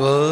[0.00, 0.29] ਵਾਹਿਗੁਰੂ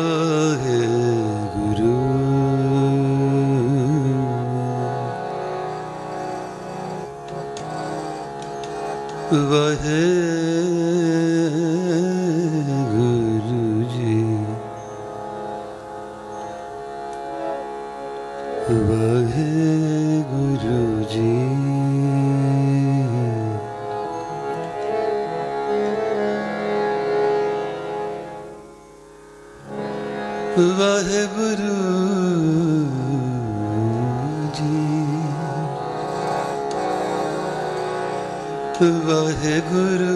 [39.38, 40.07] ਵਾਹਿਗੁਰੂ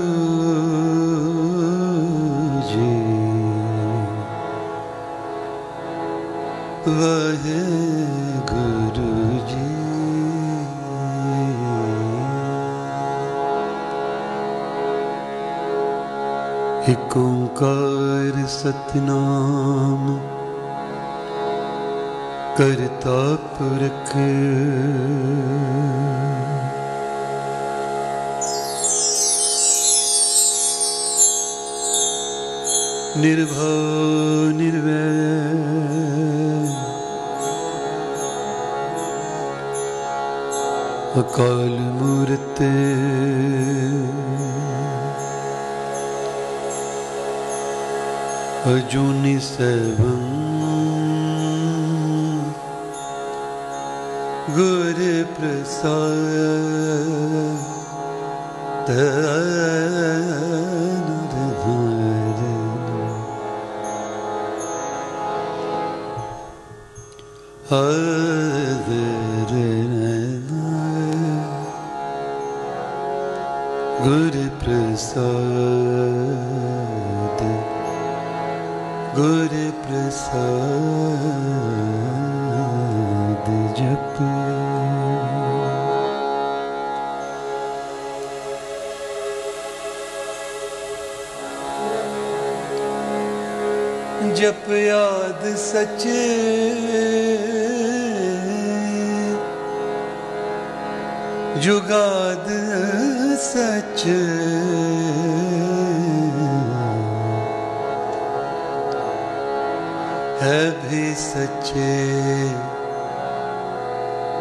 [110.41, 112.49] ਹੈ ਵੀ ਸੱਚੇ।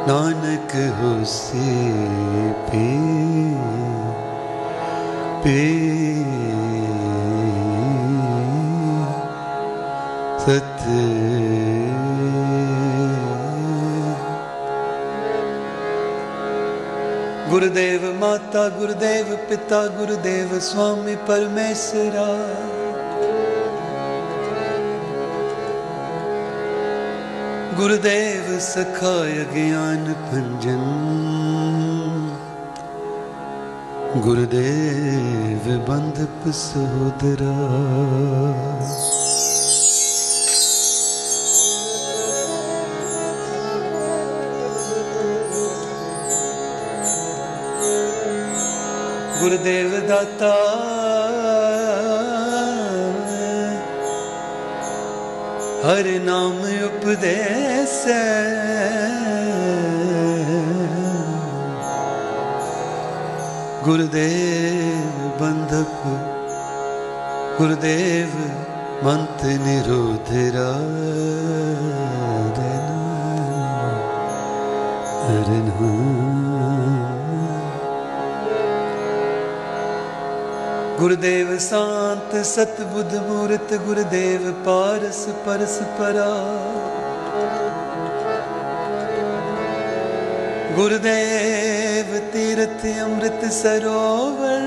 [0.07, 1.94] ਨਾਨਕ ਹੋਸੀ
[2.72, 2.88] ਪੀ
[5.44, 6.24] ਪੀ
[10.40, 10.81] ਸਤ
[17.50, 22.28] ਗੁਰਦੇਵ ਮਾਤਾ, ਗੁਰਦੇਵ ਪਿਤਾ, ਗੁਰਦੇਵ ਸੁਆਮੀ ਪਰਮੇਸ਼ਰਾ।
[27.81, 30.84] ਗੁਰਦੇਵ ਸਖਾਇ ਗਿਆਨ ਭੰਜਨ।
[34.18, 37.56] ਗੁਰਦੇਵ ਬੰਧਪ ਸੋਦਰਾ
[49.42, 50.53] ਗੁਰਦੇਵ ਦਾਤਾ।
[55.81, 56.66] ਹਰ ਨਾਮ
[57.01, 58.17] ਉਪਦੇਸੈ
[63.85, 66.03] ਗੁਰਦੇਵ ਬੰਧਪ
[67.57, 68.35] ਗੁਰਦੇਵ
[69.03, 70.69] ਮੰਤ ਨਿਰੋਧਰਾ
[81.01, 86.29] ਗੁਰਦੇਵ ਸ਼ਾਂਤ ਸਤਬੁੱਧ ਮੂਰਤ ਗੁਰਦੇਵ ਪਾਰਸ ਪਰਸ ਪਰਾ
[90.75, 94.61] ਗੁਰਦੇਵ ਤੀਰਥ ਅੰਮ੍ਰਿਤ ਸਰੋਵਰ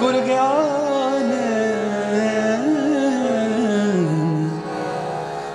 [0.00, 1.32] ਗੁਰ ਗਿਆਨ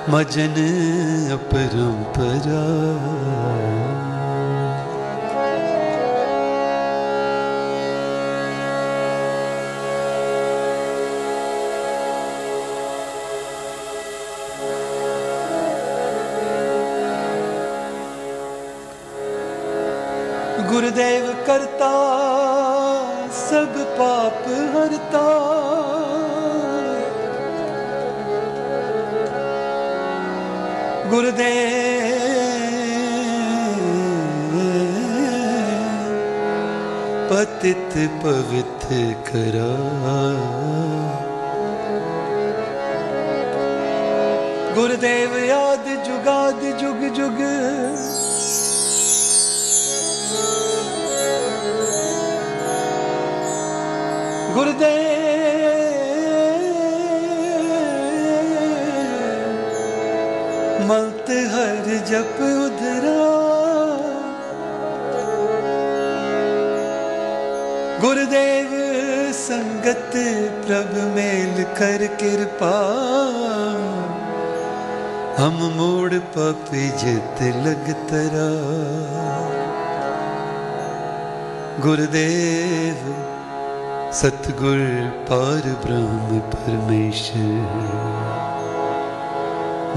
[0.09, 0.53] ਮਜਨ
[1.33, 2.61] ਅਪਰੰਪਰਾ
[37.67, 38.85] ਗੁਰਦੇਵ ਪਤਿਤ ਪਵਿੱਤ
[39.25, 39.67] ਕਰਾ
[44.75, 47.41] ਗੁਰਦੇਵ ਆਦ ਜੁਗਾਦ ਜੁਗ ਜੁਗ
[54.53, 55.15] ਗੁਰਦੇਵ
[60.87, 62.41] ਮਲਤ ਹਰ ਜਪ
[68.27, 70.15] ਗੁਰਦੇਵ ਸੰਗਤ
[70.63, 72.71] ਪ੍ਰਭ ਮੇਲ ਕਰ ਕਿਰਪਾ।
[75.39, 78.49] ਹਮ ਮੋੜ ਪਪੀ ਜਿਤ ਲਗ ਤਰਾ
[81.79, 83.13] ਗੁਰਦੇਵ,
[84.11, 84.85] ਸਤਗੁਰ
[85.29, 87.41] ਪਾਰ ਬ੍ਰਹਮ ਪਰਮੇਸ਼ਰ।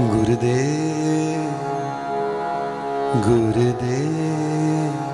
[0.03, 1.49] ਗੁਰਦੇਵ
[3.27, 5.09] ਗੁਰਦੇਵ,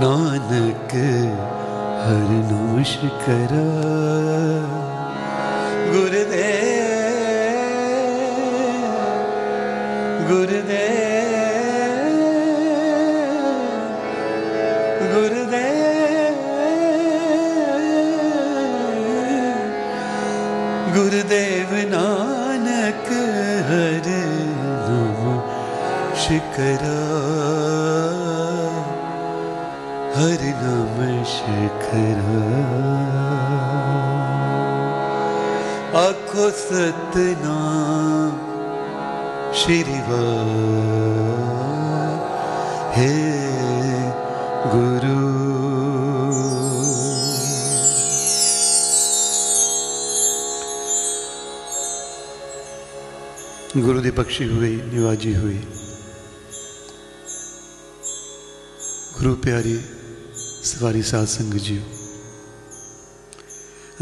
[0.00, 0.94] ਨਾਨਕ
[2.00, 3.50] ਹਰ ਨੋਸ਼ ਗੁਰਦੇਵ
[5.92, 6.88] ਗੁਰਦੇਵ
[15.14, 16.38] ਗੁਰਦੇਵ।
[20.94, 23.06] ਗੁਰਦੇਵ ਨਾਨਕ
[23.68, 24.08] ਹਰ
[26.82, 27.09] ਨਾਮ
[39.70, 40.10] ਸ਼੍ਰੀ ਵਾਹਿਗੁਰੂ
[44.72, 45.20] ਗੁਰੂ।
[53.80, 55.58] ਗੁਰੂ ਦੀ ਬਖਸ਼ੀ ਹੋਈ, ਨਿਵਾਜੀ ਹੋਈ।
[59.18, 59.80] ਗੁਰੂ ਪਿਆਰੀ,
[60.62, 61.82] ਸਵਾਰੀ ਸਾਧ ਸੰਗਤ ਜੀਓ।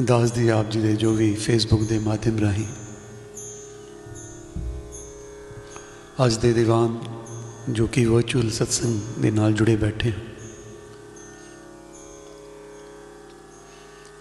[0.05, 2.88] ਦਾਸ ਦੀ ਆਪ ਜੀ ਦੇ ਜੋ ਵੀ ਫੇਸਬੁੱਕ ਦੇ ਮਾਧਿਅਮ ਰਾਹੀਂ
[6.25, 6.99] ਅੱਜ ਦੇ ਦੀਵਾਨ
[7.69, 10.26] ਜੋ ਕਿ ਵਰਚੁਅਲ ਸਤਸੰਗ ਦੇ ਨਾਲ ਜੁੜੇ ਬੈਠੇ ਹਨ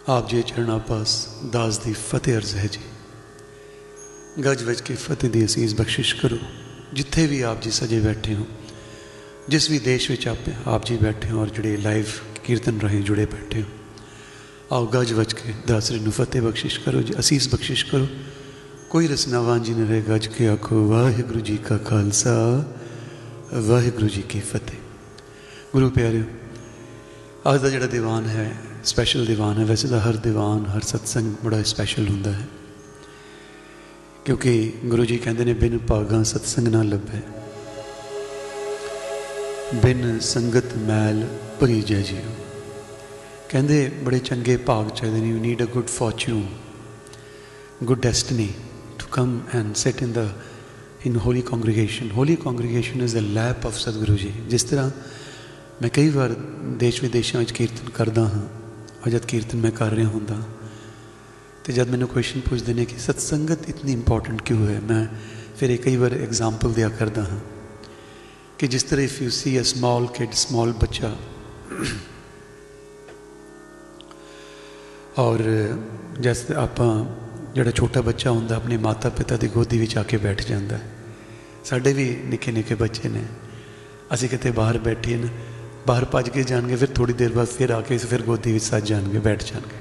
[0.08, 2.80] ਆਪ ਜੀ ਚਰਨਾਂ ਪਾਸ ਦਾਸ ਦੀ ਫਤਿਹ ਅਰਜ਼ ਹੈ ਜੀ।
[4.44, 6.38] ਗੱਜ ਵੱਜ ਕੇ ਫਤਿਹ ਦੀ ਅਸੀਸ ਬਖਸ਼ਿਸ਼ ਕਰੋ।
[6.94, 8.46] ਜਿੱਥੇ ਵੀ ਆਪ ਜੀ ਸਜੇ ਬੈਠੇ ਹੋ,
[9.50, 12.06] ਜਿਸ ਵੀ ਦੇਸ਼ ਵਿੱਚ ਆਪ ਆਪ ਜੀ ਬੈਠੇ ਹੋ ਔਰ ਜਿਹੜੇ ਲਾਈਵ
[12.44, 13.68] ਕੀਰਤਨ ਰਾਹੀਂ ਜੁੜੇ ਬੈਠੇ ਹੋ,
[14.72, 18.08] ਆਓ ਗੱਜ ਵੱਜ ਕੇ ਦਾਸ ਨੂੰ ਫਤਿਹ ਬਖਸ਼ਿਸ਼ ਕਰੋ ਜੀ, ਅਸੀਸ ਬਖਸ਼ਿਸ਼ ਕਰੋ।
[18.90, 20.88] ਕੋਈ ਰਸਨਾਵਾਂ ਜੀ ਨੇ ਰਹਿ ਗੱਜ ਕੇ ਆਖੋ?
[20.88, 22.66] ਵਾਹਿਗੁਰੂ ਜੀ ਕਾ ਖਾਲਸਾ,
[23.54, 24.78] ਵਾਹਿਗੁਰੂ ਜੀ ਕੀ ਫਤਿਹ।
[25.74, 26.24] ਗੁਰੂ ਪਿਆਰਿਓ,
[27.56, 31.64] ਅੱਜ ਦਾ ਜਿਹੜਾ ਦੀਵਾਨ ਹੈ ਸਪੈਸ਼ਲ ਦੀਵਾਨ ਹੈ, ਵੈਸੇ ਤਾਂ ਹਰ ਦੀਵਾਨ, ਹਰ ਸਤਸੰਗ ਬੜਾ
[31.64, 32.48] ਸਪੈਸ਼ਲ ਹੁੰਦਾ ਹੈ।
[34.26, 37.20] ਕਿਉਂਕਿ ਗੁਰੂ ਜੀ ਕਹਿੰਦੇ ਨੇ, ਬਿਨ ਭਾਗਾਂ ਸਤਸੰਗ ਨਾ ਲੱਭੇ।
[39.76, 41.28] ਬਿਨ ਸੰਗਤ ਮੈਲ
[41.60, 42.46] ਭਰੀ ਜੈ ਜੀਓ।
[43.50, 46.48] ਕਹਿੰਦੇ ਬੜੇ ਚੰਗੇ ਭਾਗ ਚਾਹੀਦੇ ਨੇ you need a good fortune
[47.84, 48.50] good destiny
[49.00, 50.30] to come and sit in the
[51.06, 54.90] in holy congregation holy congregation is the lap of Satguru ji ਜਿਸ ਤਰ੍ਹਾਂ
[55.82, 56.30] ਮੈਂ ਕਈ ਵਾਰ
[56.78, 58.46] ਦੇਸ਼ ਵਿਦੇਸ਼ਾਂ ਵਿੱਚ ਕੀਰਤਨ ਕਰਦਾ ਹਾਂ
[59.02, 60.38] ਔਰ ਜਦ ਕੀਰਤਨ ਮੈਂ ਕਰ ਰਿਹਾ ਹੁੰਦਾ
[61.64, 65.06] ਤੇ ਜਦ ਮੈਨੂੰ ਕੁਐਸਚਨ ਪੁੱਛਦੇ ਨੇ ਕਿ ਸਤਸੰਗਤ ਇਤਨੀ ਇੰਪੋਰਟੈਂਟ ਕਿਉਂ ਹੈ ਮੈਂ
[65.58, 67.40] ਫਿਰ ਇਹ ਕਈ ਵਾਰ ਐਗਜ਼ਾਮਪਲ ਦਿਆ ਕਰਦਾ ਹਾਂ
[68.58, 71.16] ਕਿ ਜਿਸ ਤਰ੍ਹਾਂ if you see a small kid small ਬੱਚਾ
[75.18, 75.44] ਔਰ
[76.20, 77.06] ਜਿਸ ਆਪਾਂ
[77.56, 80.80] ਜਿਹੜਾ ਛੋਟਾ ਬੱਚਾ ਹੁੰਦਾ, ਆਪਣੇ ਮਾਤਾ ਪਿਤਾ ਦੀ ਗੋਦੀ ਵਿੱਚ ਆ ਕੇ ਬੈਠ ਜਾਂਦਾ
[81.66, 83.24] ਸਾਡੇ ਵੀ ਨਿੱਕੇ ਨਿੱਕੇ ਬੱਚੇ ਨੇ।
[84.14, 85.28] ਅਸੀਂ ਕਿਤੇ ਬਾਹਰ ਬੈਠੇ ਨੇ,
[85.88, 88.88] ਬਾਹਰ ਭੱਜ ਕੇ ਜਾਣਗੇ, ਫਿਰ ਥੋੜੀ ਦੇਰ ਬਾਅਦ ਫਿਰ ਆ ਕੇ ਫਿਰ ਗੋਦੀ ਵਿੱਚ ਸੱਜ
[88.88, 89.76] ਜਾਣਗੇ, ਬੈਠ ਜਾਣਗੇ।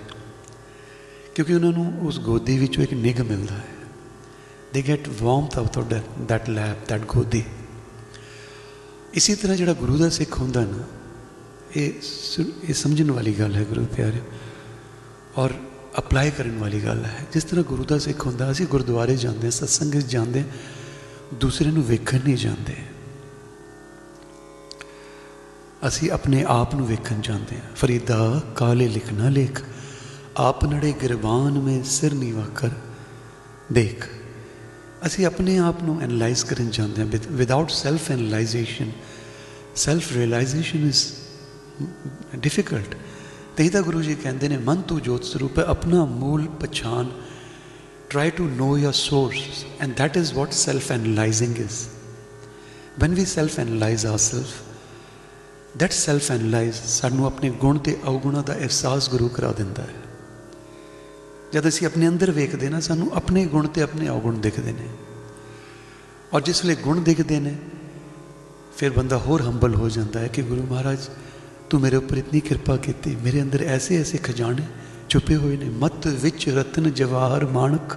[1.35, 3.65] ਕਿਉਂਕਿ ਉਹਨਾਂ ਨੂੰ ਉਸ ਗੋਦੀ ਵਿੱਚੋਂ ਇੱਕ ਨਿਗ ਮਿਲਦਾ ਹੈ।
[4.73, 5.85] They get warmth out of
[6.29, 7.45] that lap that ਗੋਦੀ।
[9.15, 10.79] ਇਸੇ ਤਰ੍ਹਾਂ ਜਿਹੜਾ ਗੁਰੂ ਦਾ ਸਿੱਖ ਹੁੰਦਾ ਨਾ,
[11.77, 11.93] ਇਹ
[12.65, 14.21] ਇਹ ਸਮਝਣ ਵਾਲੀ ਗੱਲ ਹੈ ਗੁਰੂ ਪਿਆਰੇ।
[15.37, 15.51] ਔਰ
[15.99, 19.95] ਅਪਲਾਈ ਕਰਨ ਵਾਲੀ ਗੱਲ ਹੈ। ਜਿਸ ਤਰ੍ਹਾਂ ਗੁਰੂ ਦਾ ਸਿੱਖ ਹੁੰਦਾ, ਅਸੀਂ ਗੁਰਦੁਆਰੇ ਜਾਂਦੇ ਸਤਸੰਗ
[19.95, 20.45] ਵਿੱਚ ਜਾਂਦੇ
[21.35, 22.77] ਦੂਸਰੇ ਨੂੰ ਵੇਖਣ ਨਹੀਂ ਜਾਂਦੇ।
[25.89, 29.63] ਅਸੀਂ ਆਪਣੇ ਆਪ ਨੂੰ ਵੇਖਣ ਜਾਂਦੇ ਹਾਂ। ਫਰੀਦਾ, ਕਾਲੇ ਲਿਖਣਾ ਲੇਖ,
[30.37, 32.71] ਆਪ ਨੜੇ ਗਿਰਵਾਨ ਮੇ ਸਿਰ ਨੀਵਾ ਕਰ,
[33.73, 34.05] ਦੇਖ।
[35.07, 38.93] ਅਸੀਂ ਆਪਣੇ ਆਪ ਨੂੰ ਐਨਲਾਈਜ਼ ਕਰਨ ਜਾਂਦੇ ਹਾਂ। Without self analysation
[39.77, 41.05] self realisation is
[42.37, 42.97] difficult
[43.57, 47.07] ਤੇ ਹੀ ਤਾਂ ਗੁਰੂ ਜੀ ਕਹਿੰਦੇ ਨੇ, ਮਨ ਤੂੰ ਜੋਤ ਸਰੂਪ ਹੈ, ਆਪਣਾ ਮੂਲ ਪਛਾਣ,
[48.15, 49.47] try to know your source.
[49.83, 51.77] And that is what self analyzing is.
[53.03, 54.53] When we self analyze ourselves,
[55.83, 59.95] that self analyze ਸਾਨੂੰ ਆਪਣੇ ਗੁਣ ਤੇ ਔਗੁਣਾਂ ਦਾ ਅਹਿਸਾਸ ਗੁਰੂ ਕਰਾ ਦਿੰਦਾ ਹੈ।
[61.53, 64.89] ਜਦ ਅਸੀਂ ਆਪਣੇ ਅੰਦਰ ਵੇਖਦੇ ਨਾ, ਸਾਨੂੰ ਆਪਣੇ ਗੁਣ ਤੇ ਆਪਣੇ ਔਗੁਣ ਦਿਖਦੇ ਨੇ।
[66.35, 67.57] ਔਰ ਜਿਸ ਵੇਲੇ ਗੁਣ ਦਿਖਦੇ ਨੇ,
[68.77, 70.99] ਫਿਰ ਬੰਦਾ ਹੋਰ ਹੰਬਲ ਹੋ ਜਾਂਦਾ ਹੈ ਕਿ ਗੁਰੂ ਮਹਾਰਾਜ
[71.71, 74.63] ਤੂੰ ਮੇਰੇ ਉੱਪਰ ਇਤਨੀ ਕਿਰਪਾ ਕੀਤੀ, ਮੇਰੇ ਅੰਦਰ ਐਸੇ ਐਸੇ ਖਜ਼ਾਨੇ
[75.09, 77.97] ਛੁਪੇ ਹੋਏ ਨੇ, ਮਤ ਵਿੱਚ ਰਤਨ ਜਵਾਹਰ ਮਾਨਕ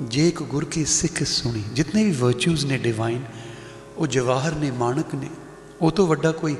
[0.00, 3.22] ਜੇ ਇੱਕ ਗੁਰ ਕੀ ਸਿੱਖ ਸੁਣੀ ਜਿੰਨੇ ਵੀ ਵਰਚੂਸ ਨੇ ਡਿਵਾਈਨ
[3.96, 5.28] ਉਹ ਜਵਾਹਰ ਨੇ ਮਾਨਕ ਨੇ,
[5.80, 6.56] ਉਹ ਤੋਂ ਵੱਡਾ ਕੋਈ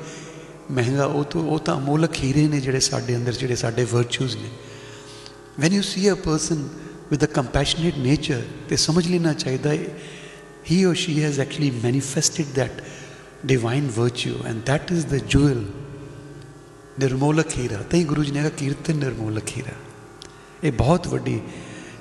[0.71, 4.51] ਮਹਿੰਗਾ, ਉਹ ਤੋਂ, ਉਹ ਤਾਂ ਅਮੋਲਕ ਹੀਰੇ ਨੇ ਜਿਹੜੇ ਸਾਡੇ ਅੰਦਰ, ਜਿਹੜੇ ਸਾਡੇ ਵਰਚੂਸ ਨੇ।
[5.61, 6.69] When you see a person
[7.11, 9.99] with a compassionate nature ਤੇ ਸਮਝ ਲੈਣਾ ਚਾਹੀਦਾ ਹੈ,
[10.71, 12.81] he or she has actually manifested that
[13.51, 15.61] divine virtue, and that is the jewel
[17.01, 19.73] ਨਿਰਮੋਲਕ ਹੀਰਾ ਤਈ ਗੁਰੂ ਜੀ ਨੇ ਕਿਹਾ, ਕੀਰਤਨ ਨਿਰਮੋਲਕ ਹੀਰਾ
[20.65, 21.41] ਇਹ ਬਹੁਤ ਵੱਡੀ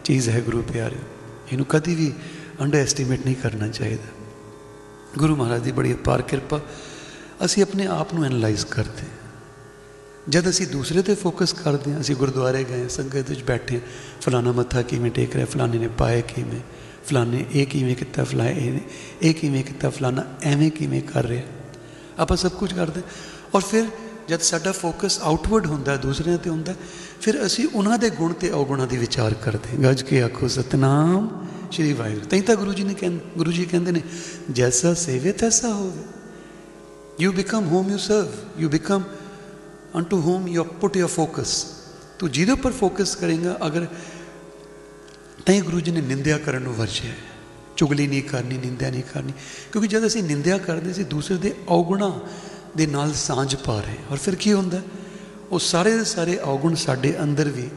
[0.04, 1.00] ਚੀਜ਼ ਹੈ ਗੁਰੂ ਪਿਆਰਿਓ।
[1.52, 2.14] ਇਹਨੂੰ ਕਦੀ ਵੀ
[2.62, 4.10] ਅੰਡਰ ਐਸਟੀਮੇਟ ਨਹੀਂ ਕਰਨਾ ਚਾਹੀਦਾ।
[5.18, 6.60] ਗੁਰੂ ਮਹਾਰਾਜ ਦੀ ਬੜੀ ਅਪਾਰ ਕਿਰਪਾ।
[7.46, 9.08] ਅਸੀਂ ਆਪਣੇ ਆਪ ਨੂੰ ਐਨਲਾਈਜ਼ ਕਰਦੇ
[10.30, 13.80] ਜਦ ਅਸੀਂ ਦੂਸਰੇ ਤੇ ਫੋਕਸ ਕਰਦੇ ਹਾਂ, ਅਸੀਂ ਗੁਰਦੁਆਰੇ ਗਏ ਸੰਗਤ ਵਿੱਚ ਬੈਠੇ
[14.22, 16.60] ਫਲਾਣਾ ਮੱਥਾ ਕਿਵੇਂ ਟੇਕ ਰਿਹਾ ਫਲਾਣੇ ਨੇ ਪਾਏ ਕਿਵੇਂ?
[17.06, 18.80] ਫਲਾਣੇ ਇਹ ਕਿਵੇਂ ਕੀਤਾ ਫਲਾਣੇ ਇਹ
[19.22, 21.44] ਇਹ ਕਿਵੇਂ ਕੀਤਾ ਫਲਾਣਾ ਐਵੇਂ ਕਿਵੇਂ ਕਰ ਰਿਹਾ?
[22.20, 23.02] ਆਪਾਂ ਸਭ ਕੁਝ ਕਰਦੇ
[23.56, 23.84] ਔਰ ਫਿਰ
[24.30, 26.76] ਜਦ ਸਾਡਾ ਫੋਕਸ ਆਊਟਵਰਡ ਹੁੰਦਾ, ਦੂਸਰਿਆਂ ਤੇ ਹੁੰਦਾ,
[27.22, 31.94] ਫਿਰ ਅਸੀਂ ਉਹਨਾਂ ਦੇ ਗੁਣ ਤੇ ਔਗੁਣਾਂ ਦੀ ਵਿਚਾਰ ਕਰਦੇ ਗੱਜ ਕੇ ਆਖੋ, ਸਤਨਾਮ ਸ਼੍ਰੀ
[31.94, 34.02] ਵਾਹਿਗੁਰੂ। ਤੈਂ ਤਾਂ ਗੁਰੂ ਜੀ ਨੇ ਕਹਿੰਦੇ ਗੁਰੂ ਜੀ ਕਹਿੰਦੇ ਨੇ,
[34.52, 36.04] ਜੈਸਾ ਸੇਵੇ, ਤੈਸਾ ਹੋਵੇ।
[37.20, 39.02] You become whom you serve you become
[40.00, 41.48] unto whom you put your focus.
[42.20, 43.88] ਤੂੰ ਜਿਹਦੇ ਉੱਪਰ ਫੋਕਸ ਕਰੇਗਾ, ਅਗਰ
[45.46, 47.12] ਤੈਂ ਗੁਰੂ ਜੀ ਨੇ ਨਿੰਦਿਆ ਕਰਨ ਨੂੰ ਵਰਜਿਆ
[47.78, 49.34] ਚੁਗਲੀ ਨਹੀਂ ਕਰਨੀ, ਨਿੰਦਿਆ ਨਹੀਂ ਕਰਨੀ।
[49.72, 52.20] ਕਿਉਂਕਿ ਜਦ ਅਸੀਂ ਨਿੰਦਿਆ ਕਰਦੇ ਸੀ, ਦੂਸਰੇ ਦੇ ਔਗੁਣਾ
[52.78, 54.82] ਦੇ ਨਾਲ ਸਾਂਝ ਪਾ ਰਹੇ ਔਰ ਫਿਰ ਕੀ ਹੁੰਦਾ?
[55.52, 57.70] ਉਹ ਸਾਰੇ ਦੇ ਸਾਰੇ ਔਗੁਣ ਸਾਡੇ ਅੰਦਰ ਵੀ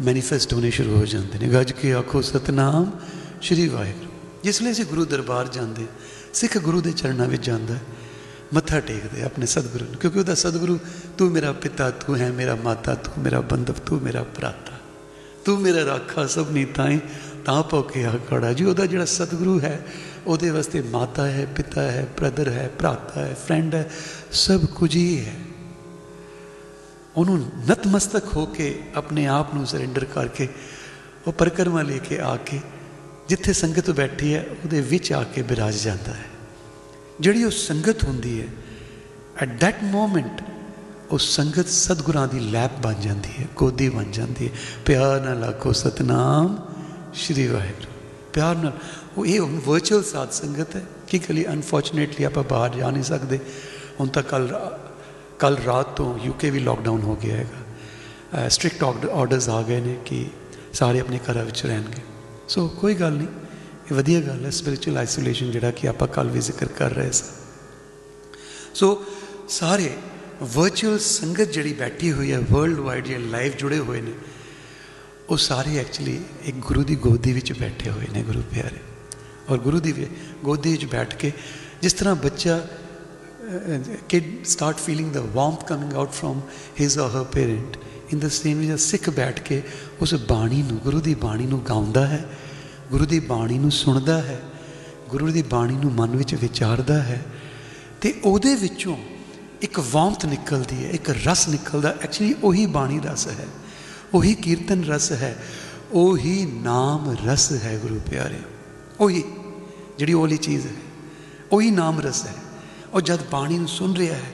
[0.00, 2.90] ਮੈਨੀਫੈਸਟ ਹੋਣੇ ਸ਼ੁਰੂ ਹੋ ਜਾਂਦੇ ਨੇ। ਗੱਜ ਕੇ ਆਖੋ, ਸਤਨਾਮ
[3.42, 4.10] ਸ਼੍ਰੀ ਵਾਹਿਗੁਰੂ।
[4.44, 5.86] ਜਿਸ ਲਈ ਅਸੀਂ ਗੁਰੂ ਦਰਬਾਰ ਜਾਂਦੇ,
[6.34, 7.74] ਸਿੱਖ ਗੁਰੂ ਦੇ ਚਰਨਾਂ ਵਿੱਚ ਜਾਂਦਾ,
[8.54, 10.78] ਮੱਥਾ ਟੇਕਦੇ ਆਪਣੇ ਸਤਿਗੁਰੂ ਨੂੰ। ਕਿਉਂਕਿ ਉਹਦਾ ਸਤਿਗੁਰੂ,
[11.18, 14.72] ਤੂੰ ਮੇਰਾ ਪਿਤਾ, ਤੂੰ ਹੈ ਮੇਰਾ ਮਾਤਾ, ਤੂੰ ਮੇਰਾ ਬੰਧਵ, ਤੂੰ ਮੇਰਾ ਭਰਾਤਾ।
[15.44, 17.00] ਤੂੰ ਮੇਰਾ ਰਾਖਾ, ਸਭ ਨੀ ਤਾਈ
[17.44, 19.86] ਤਾਂ ਭੁੱਖਿਆ ਖੜਾ ਜੀ। ਉਹਦਾ ਜਿਹੜਾ ਸਤਿਗੁਰੂ ਹੈ,
[20.26, 23.90] ਉਹਦੇ ਵਾਸਤੇ ਮਾਤਾ ਹੈ, ਪਿਤਾ ਹੈ, ਬ੍ਰਦਰ ਹੈ, ਭਰਾਤਾ ਹੈ, ਫਰੈਂਡ ਹੈ
[24.32, 25.34] ਸਭ ਕੁਝ ਹੀ ਹੈ।
[27.16, 30.48] ਉਹਨੂੰ ਨਤਮਸਤਕ ਹੋ ਕੇ ਆਪਣੇ ਆਪ ਨੂੰ ਸਰੈਂਡਰ ਕਰਕੇ
[31.26, 32.60] ਉਹ ਪਰਕਰਮਾ ਲੈ ਕੇ ਆ ਕੇ
[33.28, 36.24] ਜਿੱਥੇ ਸੰਗਤ ਬੈਠੀ ਹੈ, ਉਹਦੇ ਵਿੱਚ ਆ ਕੇ ਬਿਰਾਜ ਜਾਂਦਾ ਹੈ।
[37.20, 38.46] ਜਿਹੜੀ ਉਹ ਸੰਗਤ ਹੁੰਦੀ ਹੈ
[39.40, 40.42] ਐਟ ਦੈਟ ਮੋਮੈਂਟ
[41.10, 44.52] ਉਹ ਸੰਗਤ ਸਤਗੁਰਾਂ ਦੀ ਲੈਪ ਬਣ ਜਾਂਦੀ ਹੈ, ਗੋਦੀ ਬਣ ਜਾਂਦੀ ਹੈ।
[44.86, 46.74] ਪਿਆਰ ਨਾਲ ਆਖੋ, ਸਤਨਾਮ
[47.14, 47.92] ਸ਼੍ਰੀ ਵਾਹਿਗੁਰੂ।
[48.34, 48.72] ਪਿਆਰ ਨਾਲ,
[49.16, 53.40] ਉਹ ਇਹ ਵਰਚੁਅਲ ਸਾਧ ਸੰਗਤ ਹੈ। ਕਿ ਕਲੀ ਅਨਫੋਰਚੂਨੇਟਲੀ ਆਪਾਂ ਬਾਹਰ ਜਾ ਨਹੀਂ ਸਕਦੇ।
[54.00, 54.48] ਹੁਣ ਤਾਂ ਕੱਲ
[55.38, 60.24] ਕੱਲ ਰਾਤ ਤੋਂ ਯੂਕੇ ਵੀ ਲਾਕਡਾਊਨ ਹੋ ਗਿਆ ਹੈਗਾ। ਸਟ੍ਰਿਕਟ ਆਰਡਰਸ ਆ ਗਏ ਨੇ ਕਿ
[60.72, 62.02] ਸਾਰੇ ਆਪਣੇ ਘਰਾਂ ਵਿੱਚ ਰਹਿਣਗੇ।
[62.48, 63.28] ਸੋ ਕੋਈ ਗੱਲ ਨਹੀਂ,
[63.90, 67.28] ਇਹ ਵਧੀਆ ਗੱਲ ਹੈ ਸਪਿਰਚੁਅਲ ਆਈਸੋਲੇਸ਼ਨ ਜਿਹੜਾ ਕਿ ਆਪਾਂ ਕੱਲ ਵੀ ਜ਼ਿਕਰ ਕਰ ਰਹੇ ਸਾਂ।
[68.74, 69.04] ਸੋ
[69.48, 69.90] ਸਾਰੇ
[70.54, 74.12] ਵਰਚੁਅਲ ਸੰਗਤ ਜਿਹੜੀ ਬੈਠੀ ਹੋਈ ਹੈ ਵਰਲਡ ਵਾਈਡ ਜਿਹੜੇ ਲਾਈਵ ਜੁੜੇ ਹੋਏ ਨੇ,
[75.28, 78.80] ਉਹ ਸਾਰੇ ਐਕਚੁਅਲੀ ਇੱਕ ਗੁਰੂ ਦੀ ਗੋਦੀ ਵਿੱਚ ਬੈਠੇ ਹੋਏ ਨੇ ਗੁਰੂ ਪਿਆਰੇ।
[79.50, 80.06] ਔਰ ਗੁਰੂ ਦੀ
[80.44, 81.32] ਗੋਦੀ ਵਿੱਚ ਬੈਠ ਕੇ
[81.82, 82.60] ਜਿਸ ਤਰ੍ਹਾਂ ਬੱਚਾ
[84.08, 86.42] kid start feeling the warmth coming out from
[86.74, 87.76] his or her parent.
[88.10, 89.62] In the same way ਸਿੱਖ ਬੈਠ ਕੇ
[90.02, 92.24] ਉਸ ਬਾਣੀ ਨੂੰ ਗੁਰੂ ਦੀ ਬਾਣੀ ਨੂੰ ਗਾਉਂਦਾ ਹੈ
[92.90, 94.40] ਗੁਰੂ ਦੀ ਬਾਣੀ ਨੂੰ ਸੁਣਦਾ ਹੈ
[95.10, 97.20] ਗੁਰੂ ਦੀ ਬਾਣੀ ਨੂੰ ਮਨ ਵਿੱਚ ਵਿਚਾਰਦਾ ਹੈ
[98.02, 98.96] ਤੇ ਉਹਦੇ ਵਿੱਚੋਂ
[99.62, 103.46] ਇੱਕ ਵਾਮਤ ਨਿਕਲਦੀ ਹੈ ਇੱਕ ਰਸ ਨਿਕਲਦਾ ਐਕਚੁਅਲੀ ਉਹੀ ਬਾਣੀ ਰਸ ਹੈ
[104.14, 105.34] ਉਹੀ ਕੀਰਤਨ ਰਸ ਹੈ
[105.92, 108.40] ਉਹੀ ਨਾਮ ਰਸ ਹੈ ਗੁਰੂ ਪਿਆਰੇ
[109.00, 109.22] ਉਹੀ
[109.98, 110.72] ਜਿਹੜੀ ਉਹਲੀ ਚੀਜ਼ ਹੈ
[111.52, 112.34] ਉਹੀ ਨਾਮ ਰਸ ਹੈ
[112.94, 114.32] ਉਹ ਜਦ ਬਾਣੀ ਨੂੰ ਸੁਣ ਰਿਹਾ ਹੈ,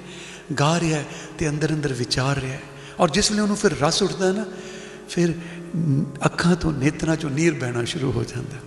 [0.60, 1.04] ਗਾ ਰਿਹਾ ਹੈ
[1.38, 2.62] ਤੇ ਅੰਦਰ ਅੰਦਰ ਵਿਚਾਰ ਰਿਹਾ ਹੈ
[3.00, 4.44] ਔਰ ਜਿਸ ਵੇਲੇ ਉਹਨੂੰ ਫਿਰ ਰਸ ਉੱਠਦਾ ਨਾ,
[5.08, 5.34] ਫਿਰ
[6.26, 8.64] ਅੱਖਾਂ ਤੋਂ ਨੇਤਰਾਂ ਚੋਂ ਨੀਰ ਬਹਿਣਾ ਸ਼ੁਰੂ ਹੋ ਜਾਂਦਾ।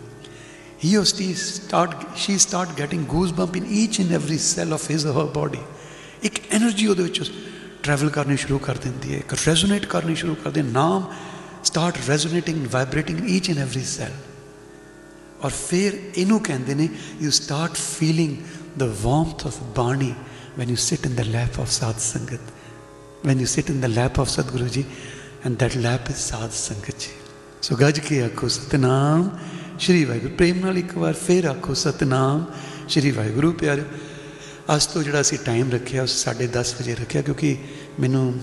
[0.81, 5.05] He or she start she start getting goosebump in each and every cell of his
[5.07, 5.59] or her body.
[6.23, 7.31] ਇੱਕ એનર્ਜੀ ਉਹਦੇ ਵਿੱਚ
[7.83, 11.11] ਟਰੈਵਲ ਕਰਨੀ ਸ਼ੁਰੂ ਕਰ ਦਿੰਦੀ ਹੈ, ਇੱਕ ਰੈਜ਼ੋਨੇਟ ਕਰਨੀ ਸ਼ੁਰੂ ਕਰ ਦੇ ਨਾਮ
[11.63, 14.11] start resonating vibrating each and every cell
[15.43, 16.87] ਔਰ ਫਿਰ ਇਹਨੂੰ ਕਹਿੰਦੇ ਨੇ
[17.21, 18.35] you start feeling
[18.77, 20.13] the warmth of Bani
[20.57, 22.39] when you sit in the lap of Sadh Sangat,
[23.23, 24.85] when you sit in the lap of Sadguru Ji,
[25.43, 27.13] and that lap is Sadh Sangat Ji.
[27.61, 29.29] So ਗੱਜ ਕੇ ਆਖੋ ਸਤਨਾਮ
[29.79, 32.45] ਸ਼੍ਰੀ ਵਾਹਿਗੁਰੂ ਪ੍ਰੇਮ ਨਾਲ ਇੱਕ ਵਾਰ ਫੇਰ ਆਖੋ ਸਤਨਾਮ
[32.87, 33.83] ਸ਼੍ਰੀ ਵਾਹਿਗੁਰੂ ਪਿਆਰੇ
[34.75, 37.57] ਅੱਜ ਤੋਂ ਜਿਹੜਾ ਅਸੀਂ ਟਾਈਮ ਰੱਖਿਆ ਉਸ 10:30 ਵਜੇ ਰੱਖਿਆ ਕਿਉਂਕਿ
[37.99, 38.33] ਮੈਨੂੰ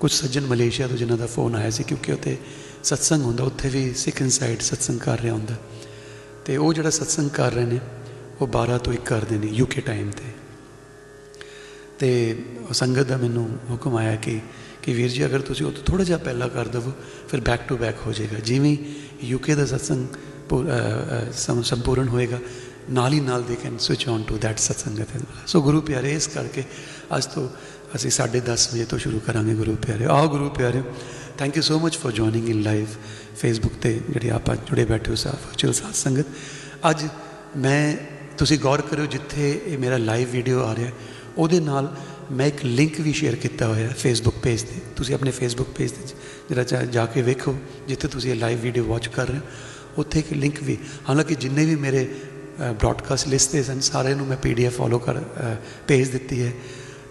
[0.00, 2.36] ਕੁਝ ਸੱਜਣ ਮਲੇਸ਼ੀਆ ਤੋਂ ਜਿਨ੍ਹਾਂ ਦਾ ਫੋਨ ਆਇਆ ਸੀ ਕਿਉਂਕਿ ਉੱਥੇ
[2.84, 5.56] ਸਤਸੰਗ ਹੁੰਦਾ ਉੱਥੇ ਵੀ ਸਿੱਖ ਇਨਸਾਈਡ ਸਤਸੰਗ ਕਰ ਰਿਹਾ ਹੁੰਦਾ
[6.46, 7.80] ਤੇ ਉਹ ਜਿਹੜਾ ਸਤਸੰਗ ਕਰ ਰਹੇ ਨੇ
[8.40, 10.32] ਉਹ 12 ਤੋਂ 1 ਕਰਦੇ ਨੇ ਯੂਕੇ ਟਾਈਮ ਤੇ।
[11.98, 12.08] ਤੇ
[12.72, 14.40] ਸੰਗਤ ਦਾ ਮੈਨੂੰ ਹੁਕਮ ਆਇਆ ਕਿ
[14.82, 16.92] ਕਿ ਵੀਰ ਜੀ, ਅਗਰ ਤੁਸੀਂ ਉਹ ਤੋਂ ਥੋੜਾ ਜਿਹਾ ਪਹਿਲਾਂ ਕਰ ਦਵੋ,
[17.28, 18.76] ਫਿਰ ਬੈਕ ਟੂ ਬੈਕ ਹੋ ਜਾਏਗਾ। ਜਿਵੇਂ
[19.22, 22.38] ਯੂਕੇ ਦਾ ਸਤਸੰਗ ਸੰਪੂਰਨ ਹੋਏਗਾ,
[22.90, 25.08] ਨਾਲ ਹੀ ਨਾਲ ਦੇ can switch on to that Satsangat
[25.46, 26.64] so ਗੁਰੂ ਪਿਆਰੇ, ਇਸ ਕਰਕੇ
[27.16, 27.48] ਅੱਜ ਤੋਂ
[27.96, 30.82] ਅਸੀਂ 10:30 ਵਜੇ ਤੋਂ ਸ਼ੁਰੂ ਕਰਾਂਗੇ ਗੁਰੂ ਪਿਆਰੇ। ਆਓ ਗੁਰੂ ਪਿਆਰੇ
[31.38, 32.86] thank you so much for joining in live
[33.36, 36.26] Facebook ਤੇ, ਜਿਹੜੇ ਆਪਾਂ ਜੁੜੇ ਬੈਠੇ ਹੋ ਸਾਫ਼ ਚਲ ਸਾਥ ਸੰਗਤ।
[36.90, 37.06] ਅੱਜ
[37.56, 37.96] ਮੈਂ
[38.38, 40.90] ਤੁਸੀਂ ਗੌਰ ਕਰਿਓ ਜਿੱਥੇ ਇਹ ਮੇਰਾ ਲਾਈਵ ਵੀਡੀਓ ਆ ਰਿਹਾ
[41.38, 41.94] ਉਹਦੇ ਨਾਲ
[42.32, 45.90] ਮੈਂ ਇੱਕ ਲਿੰਕ ਵੀ ਸ਼ੇਅਰ ਕੀਤਾ ਹੋਇਆ ਹੈ ਫੇਸਬੁੱਕ ਪੇਜ ਤੇ। ਤੁਸੀਂ ਆਪਣੇ ਫੇਸਬੁੱਕ ਪੇਜ
[45.92, 46.02] ਤੇ
[46.48, 47.54] ਜਿਹੜਾ ਚਾ ਜਾ ਕੇ ਵੇਖੋ,
[47.88, 49.42] ਜਿੱਥੇ ਤੁਸੀਂ ਇਹ ਲਾਈਵ ਵੀਡੀਓ ਵਾਚ ਕਰ ਰਹੇ ਹੋ।
[49.98, 50.76] ਉੱਥੇ ਇੱਕ ਲਿੰਕ ਵੀ,
[51.08, 52.06] ਹਾਲਾਂਕਿ ਜਿੰਨੇ ਵੀ ਮੇਰੇ
[52.60, 55.20] ਬ੍ਰਾਡਕਾਸਟ ਲਿਸਟ ਤੇ ਸਨ ਸਾਰੇ ਨੂੰ ਮੈਂ ਪੀਡੀਐਫ ਫੋਲੋ ਕਰ
[55.88, 56.52] ਭੇਜ ਦਿੱਤੀ ਹੈ।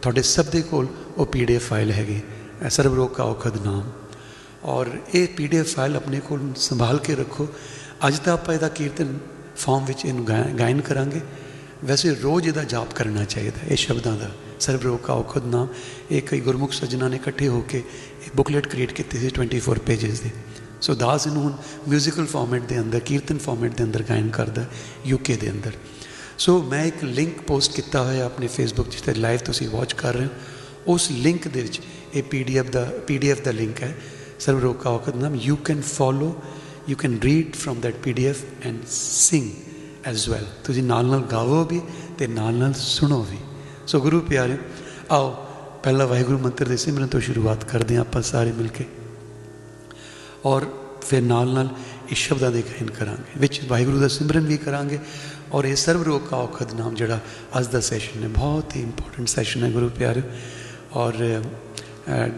[0.02, 0.88] ਤੁਹਾਡੇ ਸਭ ਦੇ ਕੋਲ
[1.18, 2.20] ਉਹ ਪੀਡੀਐਫ ਫਾਈਲ ਹੈਗੀ
[2.70, 3.92] ਸਰਬਰੋਗ ਕਾ ਔਖਦ ਨਾਮ।
[4.64, 7.48] ਔਰ ਇਹ ਪੀਡੀਐਫ ਫਾਈਲ ਆਪਣੇ ਕੋਲ ਸੰਭਾਲ ਕੇ ਰੱਖੋ।
[8.08, 9.18] ਅੱਜ ਤਾਂ ਆਪਾਂ ਇਹਦਾ ਕੀਰਤਨ
[9.58, 10.26] ਫਾਰਮ ਵਿੱਚ ਇਹਨੂੰ
[10.60, 11.22] ਗਾਇਨ ਕਰਾਂਗੇ।
[11.86, 15.68] ਵੈਸੇ ਰੋਜ਼ ਇਹਦਾ ਜਾਪ ਕਰਨਾ ਚਾਹੀਦਾ, ਇਹ ਸ਼ਬਦਾਂ ਦਾ। ਸਰਬਰੋਗ ਕਾ ਔਖਦ ਨਾਮ।
[16.12, 20.22] ਇਹ ਕਈ ਗੁਰਮੁਖ ਸੱਜਣਾ ਨੇ ਇਕੱਠੇ ਹੋ ਕੇ ਇਹ ਬੁਕਲੇਟ ਕ੍ਰੀਏਟ ਕੀਤੀ ਸੀ 24 ਪੇजेस
[20.24, 20.30] ਦੇ।
[20.82, 21.54] ਸੋ ਦਾਸ ਇਹਨੂੰ ਹੁਣ
[21.88, 24.66] ਮਿਊਜ਼ੀਕਲ ਫਾਰਮੈਟ ਦੇ ਅੰਦਰ, ਕੀਰਤਨ ਫਾਰਮੈਟ ਦੇ ਅੰਦਰ ਗਾਇਨ ਕਰਦਾ
[25.06, 25.72] ਯੂਕੇ ਦੇ ਅੰਦਰ।
[26.38, 30.26] ਸੋ ਮੈਂ ਇੱਕ ਲਿੰਕ ਪੋਸਟ ਕੀਤਾ ਹੋਇਆ ਆਪਣੇ ਫੇਸਬੁੱਕ ਜਿੱਥੇ ਲਾਈਵ ਤੁਸੀਂ ਵਾਚ ਕਰ ਰਹੇ
[30.26, 30.32] ਹੋ।
[30.88, 31.80] ਉਸ ਲਿੰਕ ਦੇ ਵਿੱਚ
[32.14, 33.96] ਇਹ ਪੀਡੀਐਫ ਦਾ ਪੀਡੀਐਫ ਦਾ ਲਿੰਕ ਹੈ।
[34.40, 36.36] ਸਰਵਰੋਗ ਕਾ ਔਖਦ ਨਾਮ। You can follow
[36.90, 39.52] you can read from that PDF and sing
[40.06, 41.82] as well ਤੁਸੀਂ ਨਾਲ ਨਾਲ ਗਾਵੋ ਵੀ
[42.18, 43.38] ਤੇ ਨਾਲ ਨਾਲ ਸੁਣੋ ਵੀ
[43.88, 44.58] ਸੋ ਗੁਰੂ ਪਿਆਰੇ,
[45.12, 45.32] ਆਓ
[45.84, 48.86] ਪਹਿਲਾ ਵਾਹਿਗੁਰੂ ਮੰਤਰ ਦੇ ਸਿਮਰਨ ਤੋਂ ਸ਼ੁਰੂਆਤ ਕਰਦੇ ਹਾਂ ਆਪਾਂ ਸਾਰੇ ਮਿਲ ਕੇ।
[50.46, 50.66] ਔਰ
[51.02, 51.70] ਫਿਰ ਨਾਲ ਨਾਲ
[52.10, 55.00] ਇਸ ਸ਼ਬਦਾਂ ਦੇ ਗਾਇਨ ਕਰਾਂਗੇ, ਵਿੱਚ ਵਾਹਿਗੁਰੂ ਦਾ ਸਿਮਰਨ ਵੀ ਕਰਾਂਗੇ
[55.52, 57.20] ਔਰ ਇਹ ਸਰਵ ਰੋਗ ਕਾ ਔਖਦ ਨਾਮ ਜਿਹੜਾ
[57.60, 60.22] ਅੱਜ ਦਾ ਸੈਸ਼ਨ ਹੈ, ਬਹੁਤ ਹੀ ਇੰਪੋਰਟੈਂਟ ਸੈਸ਼ਨ ਹੈ ਗੁਰੂ ਪਿਆਰੇ।
[60.94, 61.14] ਔਰ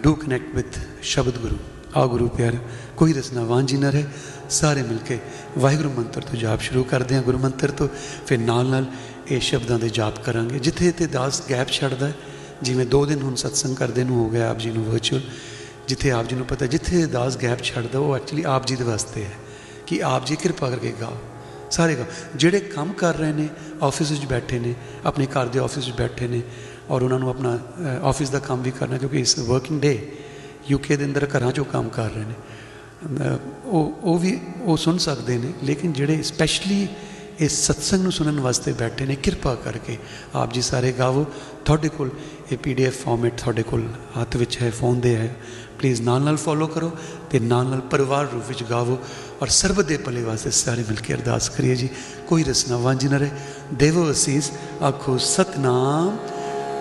[0.04, 1.58] ਡੂ ਕਨੈਕਟ ਵਿਦ ਸ਼ਬਦ ਗੁਰੂ।
[1.98, 2.58] ਆ ਗੁਰੂ ਪਿਆਰੇ,
[2.98, 4.06] ਕੋਈ ਰਸਨਾ ਵਾਂਝੀ ਨਾ ਰਹੇ।
[4.50, 5.20] ਸਾਰੇ ਮਿਲ ਕੇ
[5.58, 7.88] ਵਾਹਿਗੁਰੂ ਮੰਤਰ ਤੋਂ ਜਾਪ ਸ਼ੁਰੂ ਕਰਦੇ ਹਾਂ। ਗੁਰੂ ਮੰਤਰ ਤੋਂ
[8.28, 8.86] ਫਿਰ ਨਾਲ ਨਾਲ
[9.28, 12.12] ਇਹ ਸ਼ਬਦਾਂ ਦੇ ਜਾਪ ਕਰਾਂਗੇ। ਜਿੱਥੇ ਤੇ ਦਾਸ ਗੈਪ ਛੱਡਦਾ
[12.64, 15.22] ਜਿਵੇਂ ਦੋ ਦਿਨ ਹੁਣ ਸਤਸੰਗ ਕਰਦੇ ਨੂੰ ਹੋ ਗਿਆ ਆਪ ਜੀ ਨੂੰ ਵਰਚੁਅਲ
[15.88, 19.24] ਜਿੱਥੇ ਆਪ ਜੀ ਨੂੰ ਪਤਾ, ਜਿੱਥੇ ਦਾਸ ਗੈਪ ਛੱਡਦਾ ਉਹ ਐਕਚੁਅਲੀ ਆਪ ਜੀ ਦੇ ਵਾਸਤੇ
[19.24, 19.32] ਹੈ
[19.88, 21.18] ਕਿ ਆਪ ਜੀ ਕਿਰਪਾ ਕਰਕੇ ਗਾਓ,
[21.72, 23.48] ਸਾਰੇ ਗਾ ਜਿਹੜੇ ਕੰਮ ਕਰ ਰਹੇ ਨੇ
[23.84, 24.74] ਆਫਿਸ ਵਿੱਚ ਬੈਠੇ ਨੇ,
[25.06, 26.42] ਆਪਣੇ ਘਰ ਦੇ ਆਫਿਸ ਵਿੱਚ ਬੈਠੇ ਨੇ
[26.90, 27.58] ਔਰ ਉਹਨਾਂ ਨੂੰ ਆਪਣਾ
[28.04, 30.12] ਆਫਿਸ ਦਾ ਕੰਮ ਵੀ ਕਰਨਾ ਕਿਉਂਕਿ ਇਸ ਵਰਕਿੰਗ ਡੇ
[30.70, 32.34] ਯੂਕੇ ਦੇ ਅੰਦਰ ਘਰਾਂ 'ਚੋਂ ਕੰਮ ਕਰ ਰਹੇ ਨੇ।
[33.66, 36.88] ਉਹ ਉਹ ਵੀ ਉਹ ਸੁਣ ਸਕਦੇ ਨੇ, ਲੇਕਿਨ ਜਿਹੜੇ ਸਪੈਸ਼ਲੀ
[37.40, 39.98] ਇਸ ਸਤਸੰਗ ਨੂੰ ਸੁਣਨ ਵਾਸਤੇ ਬੈਠੇ ਨੇ, ਕਿਰਪਾ ਕਰਕੇ
[40.36, 41.26] ਆਪ ਜੀ ਸਾਰੇ ਗਾਵੋ।
[41.66, 42.10] ਤੁਹਾਡੇ ਕੋਲ
[42.52, 43.88] ਇਹ ਪੀਡੀਐਫ ਫਾਰਮੈਟ ਤੁਹਾਡੇ ਕੋਲ
[44.22, 45.36] ਹੱਥ ਵਿੱਚ ਹੈ ਫੋਨ ਦੇ ਹੈ।
[45.80, 46.92] ਪਲੀਜ਼ ਨਾਲ ਨਾਲ ਫੋਲੋ ਕਰੋ
[47.32, 48.98] ਤੇ ਨਾਲ ਨਾਲ ਪਰਿਵਾਰ ਰੂਪ ਵਿੱਚ ਗਾਵੋ
[49.42, 51.90] ਔਰ ਸਰਬ ਦੇ ਭਲੇ ਵਾਸਤੇ ਸਾਰੇ ਮਿਲ ਕੇ ਅਰਦਾਸ ਕਰੀਏ ਜੀ।
[52.28, 53.30] ਕੋਈ ਰਸਨਾ ਵਾਂਝੀ ਨਾ ਰਹੇ।
[53.74, 54.52] ਦੇਵੋ ਅਸੀਸ,
[54.84, 56.18] ਆਖੋ ਸਤਨਾਮ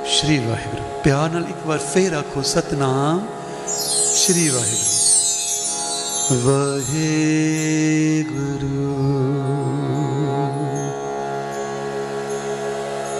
[0.07, 3.27] ਸ਼੍ਰੀ ਵਾਹਿਗੁਰੂ। ਪਿਆਰ ਨਾਲ ਇੱਕ ਵਾਰ ਫੇਰ ਆਖੋ ਸਤਨਾਮ
[4.17, 5.04] ਸ਼੍ਰੀ ਵਾਹਿਗੁਰੂ।
[6.33, 6.89] ਵਾਹਿਗੁਰੂ।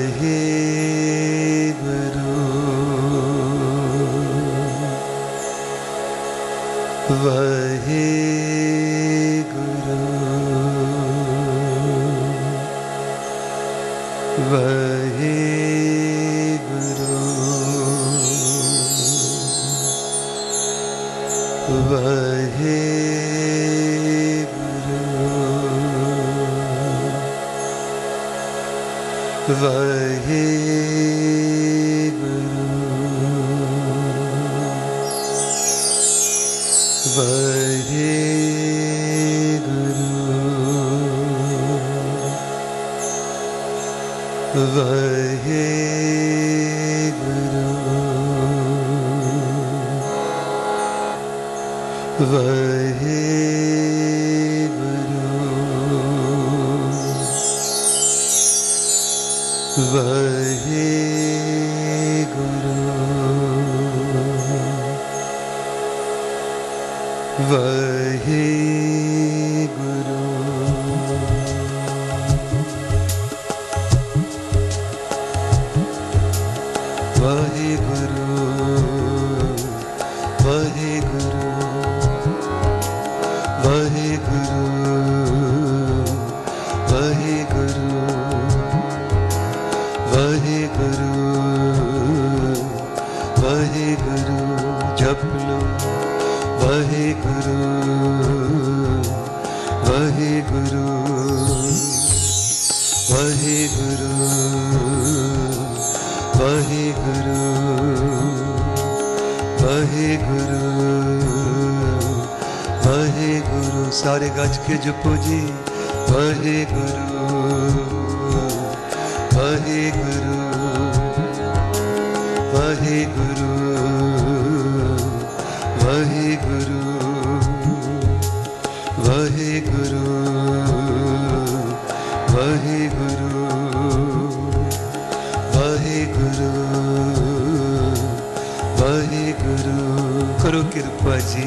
[138.97, 141.45] ਵਾਹਿਗੁਰੂ ਕਰੋ ਕਿਰਪਾ ਜੀ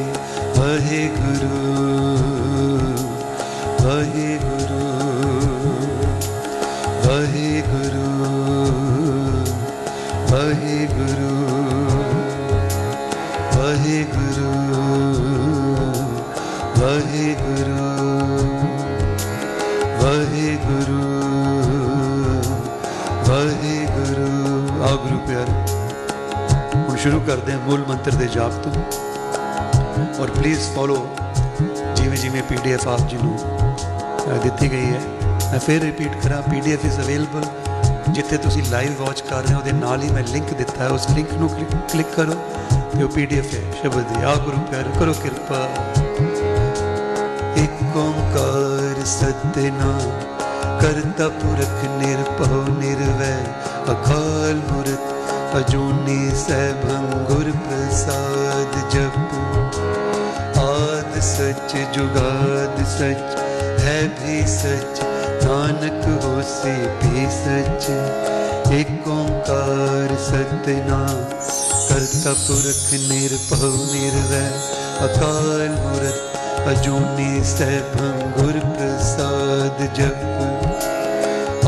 [0.56, 1.48] ਵਾਹਿਗੁਰੂ
[3.84, 4.59] ਵਾਹਿਗੁਰੂ।
[27.02, 28.72] ਸ਼ੁਰੂ ਕਰਦੇ ਹਾਂ ਮੂਲ ਮੰਤਰ ਦੇ ਜਾਪ ਤੋਂ।
[30.22, 30.96] ਔਰ ਪਲੀਜ਼ ਫੋਲੋ
[31.96, 35.00] ਜਿਵੇਂ ਜਿਵੇਂ ਪੀਡੀਐਫ ਆਪ ਜੀ ਨੂੰ ਅ, ਦਿੱਤੀ ਗਈ ਹੈ।
[35.50, 37.44] ਮੈਂ ਫਿਰ ਰਿਪੀਟ ਕਰਾਂ ਪੀਡੀਐਫ ਇਜ਼ ਅਵੇਲੇਬਲ
[38.08, 41.06] ਜਿੱਥੇ ਤੁਸੀਂ ਲਾਈਵ ਵਾਚ ਕਰ ਰਹੇ ਹੋ ਉਹਦੇ ਨਾਲ ਹੀ ਮੈਂ ਲਿੰਕ ਦਿੱਤਾ ਹੈ। ਉਸ
[41.10, 41.48] ਲਿੰਕ ਨੂੰ
[41.92, 42.34] ਕਲਿੱਕ ਕਰੋ
[42.92, 45.68] ਤੇ ਉਹ ਪੀਡੀਐਫ ਹੈ। ਸ਼ਬਦ ਦੀ ਆ ਗੁਰੂ ਪਿਆਰੇ ਕਰੋ ਕਿਰਪਾ।
[47.56, 50.10] ਇਕ ਓੰਕਾਰ ਸਤਨਾਮ
[50.80, 53.46] ਕਰਤਾ ਪੁਰਖ ਨਿਰਭਉ ਨਿਰਵੈਰ
[53.92, 55.09] ਅਕਾਲ ਮੂਰਤ
[55.50, 59.16] अजूने सैभंगुर प्रसाद जप।
[60.58, 63.34] आद सच, जुगाद सच,
[63.80, 65.00] है भी सच,
[65.44, 67.88] नानक हो से भी सच।
[68.72, 71.00] एक ओंकार सतना
[71.88, 74.46] करता पुरख निर्भव निर्वय
[75.08, 76.22] अकाल मूर्त,
[76.68, 80.22] अजूने सैभंगुर प्रसाद जप।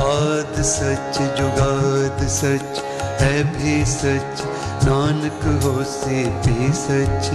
[0.07, 2.92] आद सच, जुगाद सच
[3.23, 4.43] है भी सच।
[4.85, 7.31] नानक हो से भी सच।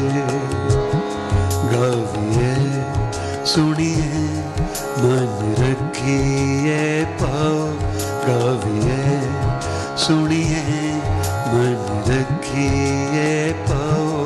[1.74, 2.56] गाविए,
[3.46, 4.44] सुनिए,
[4.98, 7.68] मन रखिए पाओ।
[8.28, 9.22] गाविए,
[9.98, 10.94] सुनिए,
[11.48, 14.18] मन रखिए पाओ।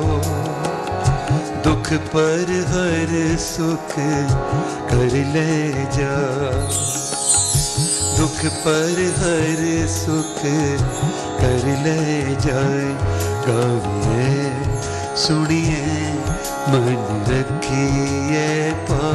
[1.64, 3.94] दुख पर हर सुख
[4.90, 7.01] कर ले जा।
[8.22, 10.36] दुख पर हर सुख
[11.38, 12.84] कर ले जाए।
[13.46, 14.52] गाइए
[15.16, 15.80] सुनिए,
[16.68, 16.84] मन
[17.28, 18.44] रखिए
[18.90, 19.08] पा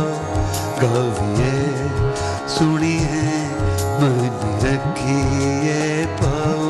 [0.82, 1.54] गाइए
[2.56, 3.22] सुनिए,
[4.02, 4.20] मन
[4.66, 6.68] रखिए पाओ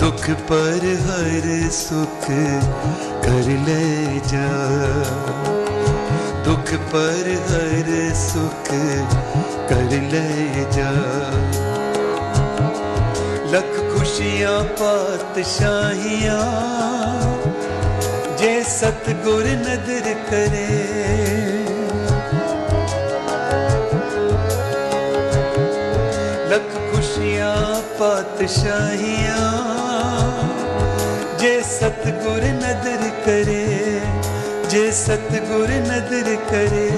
[0.00, 2.28] दुख पर हर सुख
[3.24, 3.88] कर ले
[4.28, 4.50] जा।
[6.44, 7.90] दुख पर हर
[8.26, 8.70] सुख
[9.70, 10.90] ਕਰ ਲੈ ਜਾ।
[13.50, 16.40] ਲੱਖ ਖੁਸ਼ੀਆਂ, ਪਾਤਸ਼ਾਹੀਆਂ,
[18.38, 20.66] ਜੇ ਸਤਗੁਰ ਨਦਰ ਕਰੇ।
[26.50, 27.56] ਲੱਖ ਖੁਸ਼ੀਆਂ,
[27.98, 29.46] ਪਾਤਸ਼ਾਹੀਆਂ,
[31.38, 34.00] ਜੇ ਸਤਗੁਰ ਨਦਰ ਕਰੇ,
[34.70, 36.90] ਜੇ ਸਤਗੁਰ ਨਦਰ ਕਰੇ।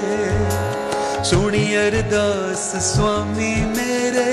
[1.23, 4.31] ਸੁਣੀ ਅਰਦਾਸ, ਸੁਆਮੀ ਮੇਰੇ।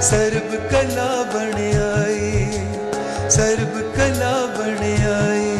[0.00, 2.60] ਸਰਬ ਕਲਾ ਬਣ ਆਈ
[3.30, 5.56] ਸਰਬ ਕਲਾ ਬਣ ਆਈ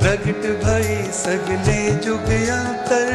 [0.00, 3.06] ਪ੍ਰਗਟ ਭਈ ਸਗਲੇ ਜੁਗ ਅੰਤਰ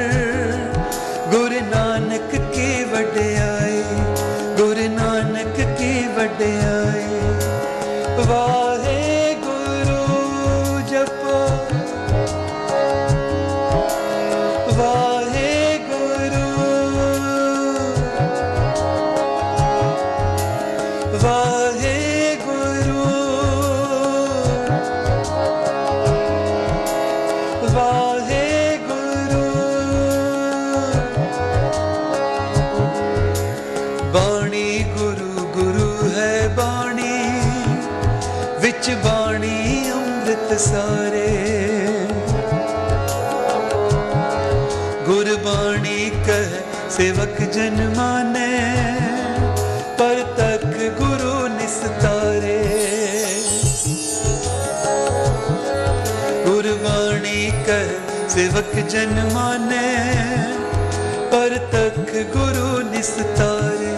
[47.53, 48.59] ਸੇਵਕ ਜਨ ਮਾਨੇ,
[49.97, 52.57] ਪਰ ਤੱਕ ਗੁਰੂ ਨਿਸਤਾਰੇ।
[56.45, 59.93] ਗੁਰਬਾਣੀ ਕਹਿ ਸੇਵਕ ਜਨ ਮਾਨੇ,
[61.31, 63.93] ਪਰ ਤੱਕ ਗੁਰੂ ਨਿਸਤਾਰੇ,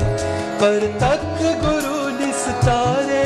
[0.60, 3.24] ਪਰ ਤੱਕ ਗੁਰੂ ਨਿਸਤਾਰੇ।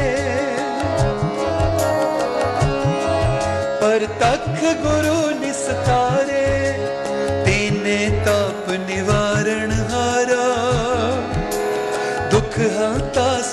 [3.81, 6.28] ਕਰ ਤਖ ਗੁਰੂ ਨਿਸਤਾਰੇ।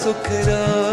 [0.07, 0.86] sou querer.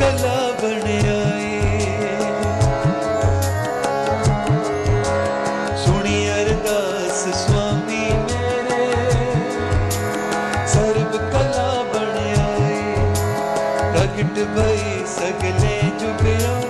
[0.00, 1.60] ਕਲਾ ਬਣਿਆ ਏ
[5.76, 8.86] ਸੁਣੀ ਅਰਦਾਸ ਸੁਆਮੀ ਮੇਰੇ,
[10.66, 12.94] ਸਰਬ ਕਲਾ ਬਣਿਆ ਏ
[13.92, 16.69] ਪ੍ਰਗਟ ਭਈ ਸਗਲੇ ਜੁਗਿਆ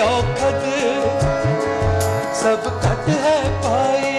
[0.00, 0.64] ਔਖਦ
[2.34, 4.17] ਸਭ ਘਟ ਹੈ ਪਾਈ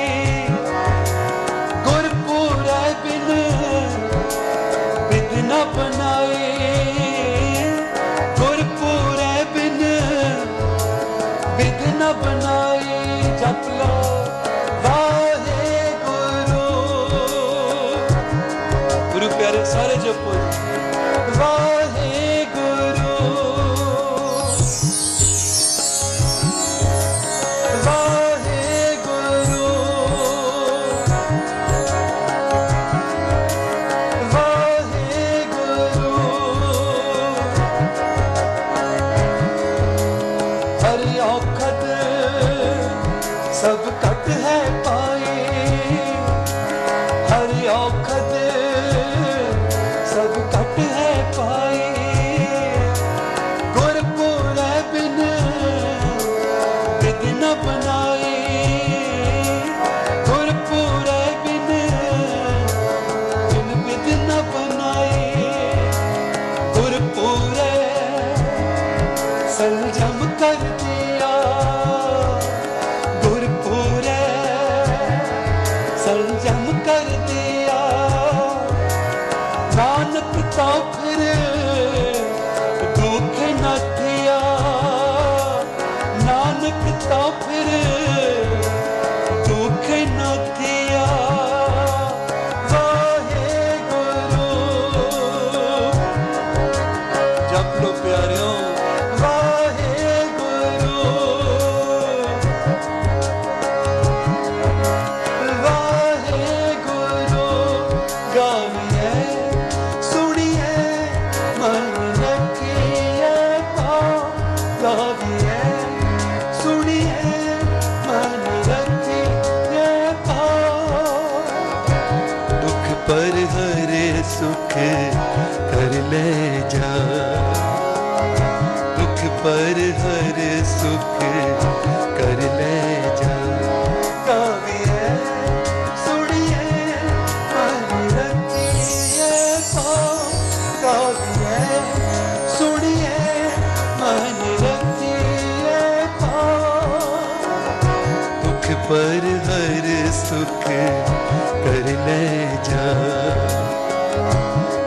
[151.64, 152.24] कर ले
[152.70, 152.86] जा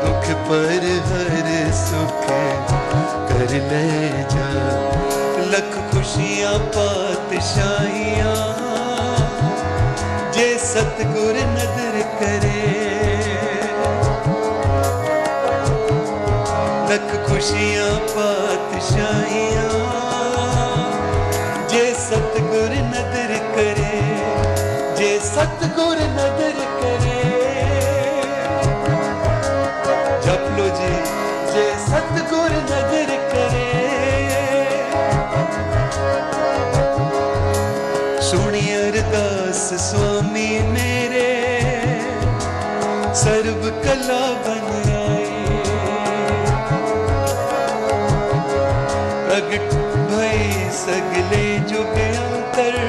[0.04, 1.50] दुख पर हर
[1.82, 2.26] सुख
[3.30, 3.86] कर ले
[4.34, 4.48] जा
[5.52, 8.36] लख खुशियाँ पातशाहियाँ
[10.36, 12.60] जे सतगुर नजर करे
[16.92, 19.81] लख खुशियाँ पातशाहियाँ
[25.42, 27.22] ਸਤਗੁਰ ਨਦਰ ਕਰੇ
[30.24, 30.90] ਜਪ ਲੋ ਜੀ
[31.54, 33.64] ਜੇ ਸਤਗੁਰ ਨਦਰ ਕਰੇ
[38.20, 41.26] ਸੁਣੀ ਅਰਦਾਸ ਸੁਆਮੀ ਮੇਰੇ
[43.14, 45.26] ਸਰਬ ਕਲਾ ਬਨ ਆਏ
[49.26, 49.74] ਪ੍ਰਗਟ
[50.10, 52.80] ਭਈ ਸਗਲੇ ਜੁਗ ਅੰਤਰ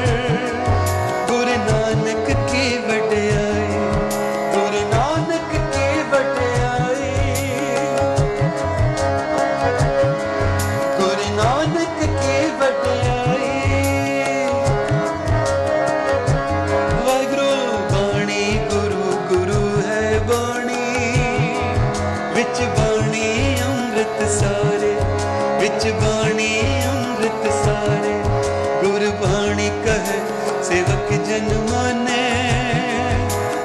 [31.34, 32.24] ਜਨਮ ਨੇ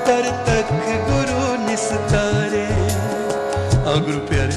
[0.07, 0.73] ਤਰ ਤੱਕ
[1.09, 2.67] ਗੁਰੂ ਨਿਸਤਾਰੇ।
[3.87, 4.53] ਆ ਗੁਰੂ ਪਿਆਰੇ।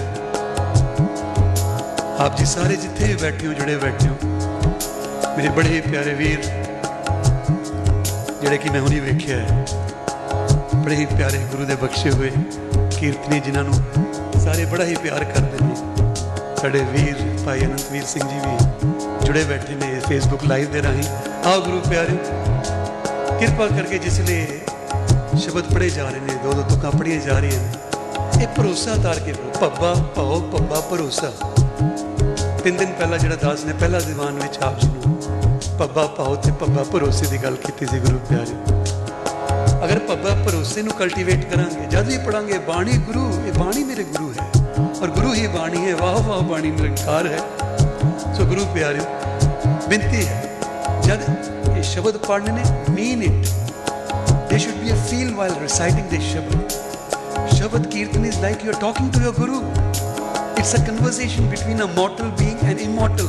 [2.19, 4.15] ਆਪ ਜੀ ਸਾਰੇ ਜਿੱਥੇ ਬੈਠੇ ਹੋ, ਜਿਹੜੇ ਬੈਠੇ ਹੋ,
[5.37, 6.45] ਮੇਰੇ ਬੜੇ ਪਿਆਰੇ ਵੀਰ,
[8.41, 9.65] ਜਿਹੜੇ ਕਿ ਮੈਂ ਹੁਣੀ ਵੇਖਿਆ ਹੈ,
[10.75, 12.31] ਬੜੇ ਹੀ ਪਿਆਰੇ ਗੁਰੂ ਦੇ ਬਖਸ਼ੇ ਹੋਏ
[12.99, 13.73] ਕੀਰਤਨੀ ਜਿਨ੍ਹਾਂ ਨੂੰ
[14.41, 15.75] ਸਾਰੇ ਬੜਾ ਹੀ ਪਿਆਰ ਕਰਦੇ ਨੇ।
[16.61, 18.55] ਸਾਡੇ ਵੀਰ ਭਾਈ ਅਨੰਤਵੀਰ ਸਿੰਘ ਜੀ ਵੀ
[19.25, 21.03] ਜੁੜੇ ਬੈਠੇ ਨੇ ਫੇਸਬੁੱਕ ਲਾਈਵ ਦੇ ਰਾਹੀਂ।
[21.47, 22.17] ਆਓ ਗੁਰੂ ਪਿਆਰੇ।
[23.41, 24.45] ਕਿਰਪਾ ਕਰਕੇ ਜਿਸ ਲਈ
[25.39, 29.19] ਸ਼ਬਦ ਪੜ੍ਹੇ ਜਾ ਰਹੇ ਨੇ ਦੋ ਦੋ ਤੁਕਾਂ ਪੜ੍ਹੀਆਂ ਜਾ ਰਹੀਆਂ ਨੇ, ਇਹ ਭਰੋਸਾ ਤਾਰ
[29.19, 31.31] ਕੇ ਪੜ੍ਹੋ। ਪੱਬਾ ਪਾਓ ਪੱਬਾ ਭਰੋਸਾ।
[32.63, 35.17] ਤਿੰਨ ਦਿਨ ਪਹਿਲਾਂ ਜਿਹੜਾ ਦਾਸ ਨੇ ਪਹਿਲਾ ਦੀਵਾਨ ਵਿੱਚ ਆਪ ਜੀ ਨੂੰ
[35.79, 38.55] ਪੱਬਾ ਪਾਓ ਤੇ ਪੱਬਾ ਭਰੋਸੇ ਦੀ ਗੱਲ ਕੀਤੀ ਸੀ ਗੁਰੂ ਪਿਆਰੇ।
[39.85, 44.33] ਅਗਰ ਪੱਬਾ ਭਰੋਸੇ ਨੂੰ ਕਲਟੀਵੇਟ ਕਰਾਂਗੇ, ਜਦ ਵੀ ਪੜਾਂਗੇ ਬਾਣੀ ਗੁਰੂ, ਇਹ ਬਾਣੀ ਮੇਰੇ ਗੁਰੂ
[44.33, 44.49] ਹੈ।
[45.01, 47.39] ਔਰ ਗੁਰੂ ਹੀ ਬਾਣੀ ਹੈ, ਵਾਹ ਵਾਹ ਬਾਣੀ ਨਿਰੰਕਾਰ ਹੈ।
[48.35, 49.03] ਸੋ ਗੁਰੂ ਪਿਆਰਿਓ
[49.89, 50.43] ਬੇਨਤੀ ਹੈ,
[51.03, 51.19] ਜਦ
[51.81, 52.63] ये शब्द पढ़ने ने
[52.93, 53.47] mean it
[54.49, 56.75] they should be a feel while reciting this shabad
[57.53, 59.55] shabad kirtan is like you are talking to your guru
[60.51, 63.27] it's a conversation between a mortal being and immortal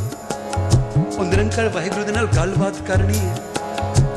[1.18, 3.36] ਉਹ ਨਿਰੰਕਾਰ ਵਾਹਿਗੁਰੂ ਦੇ ਨਾਲ ਗੱਲਬਾਤ ਕਰਨੀ ਹੈ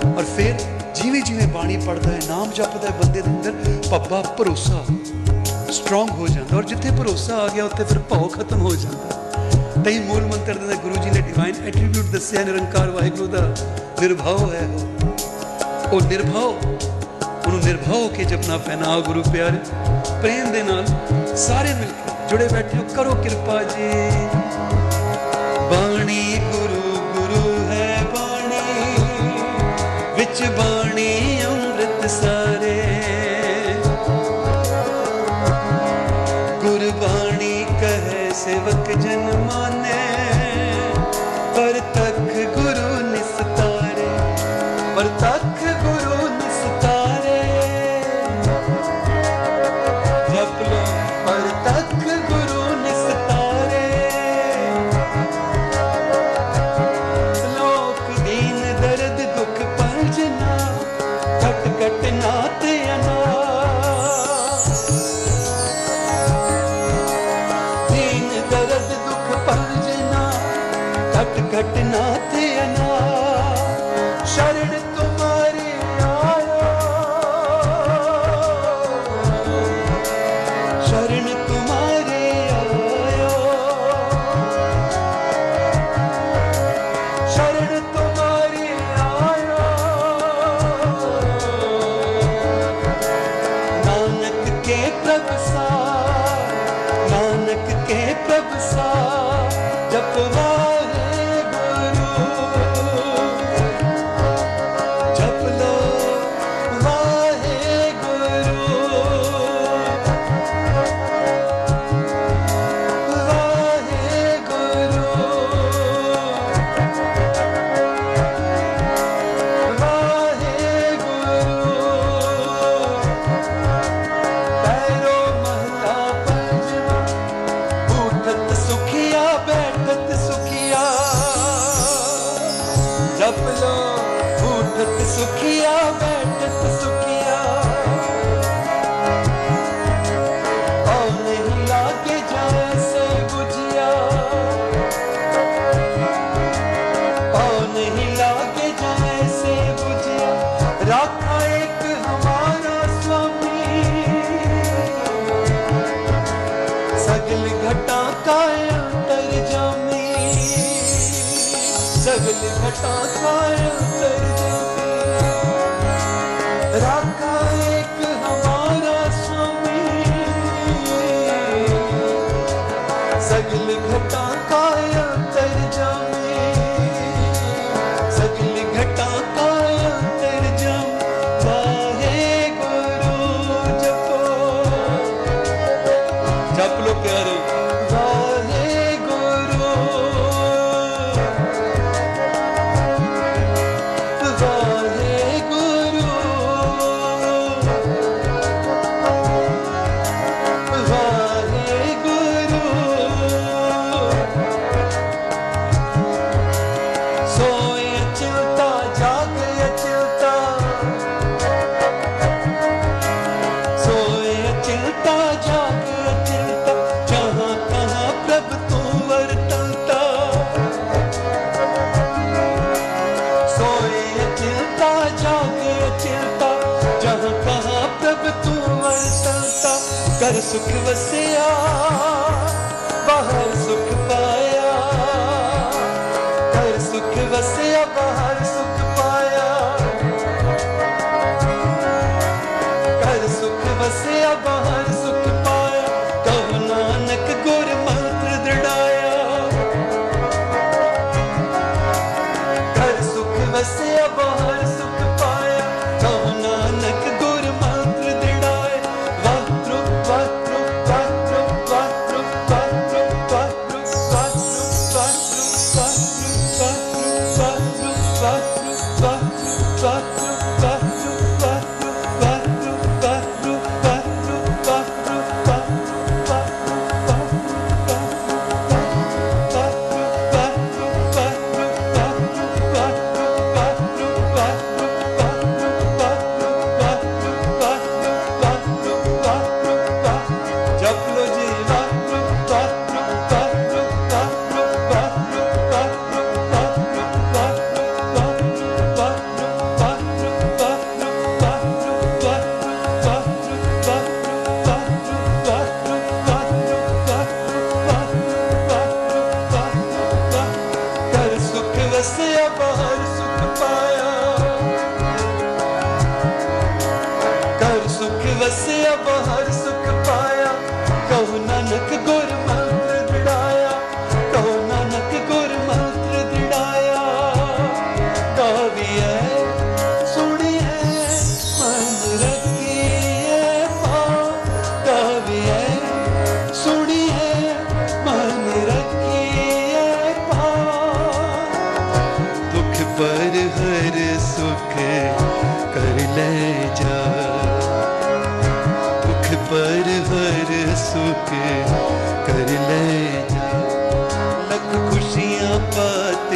[0.07, 0.57] ਔਰ ਫਿਰ
[0.95, 4.85] ਜਿਵੇਂ ਜਿਵੇਂ ਬਾਣੀ ਪੜਦਾ ਹੈ ਨਾਮ ਜਪਦਾ ਹੈ ਬੰਦੇ ਦੇ ਅੰਦਰ ਪੱਬਾ ਭਰੋਸਾ
[5.71, 9.24] ਸਟਰੋਂਗ ਹੋ ਜਾਂਦਾ ਔਰ ਜਿੱਥੇ ਭਰੋਸਾ ਆ ਗਿਆ ਉੱਥੇ ਫਿਰ ਭਉ ਖਤਮ ਹੋ ਜਾਂਦਾ
[9.85, 13.41] ਤਈ ਮੂਲ ਮੰਤਰ ਦੇ ਅੰਦਰ ਗੁਰੂ ਜੀ ਨੇ ਡਿਵਾਈਨ ਐਟਰੀਬਿਊਟ ਦੱਸਿਆ ਨਿਰੰਕਾਰ ਵਾਹਿਗੁਰੂ ਦਾ
[14.01, 16.53] ਨਿਰਭਉ ਹੈ ਉਹ। ਉਹ ਨਿਰਭਉ
[17.45, 19.57] ਉਹਨੂੰ ਨਿਰਭਉ ਹੋ ਕੇ ਜਪਣਾ ਪੈਣਾ ਆ ਗੁਰੂ ਪਿਆਰੇ
[20.21, 20.85] ਪ੍ਰੇਮ ਦੇ ਨਾਲ
[21.37, 23.89] ਸਾਰੇ ਮਿਲ ਕੇ ਜੁੜੇ ਬੈਠੇ ਹੋ ਕਰੋ ਕਿਰਪਾ ਜੀ
[38.45, 39.31] ਸੇਵਕ ਜਨ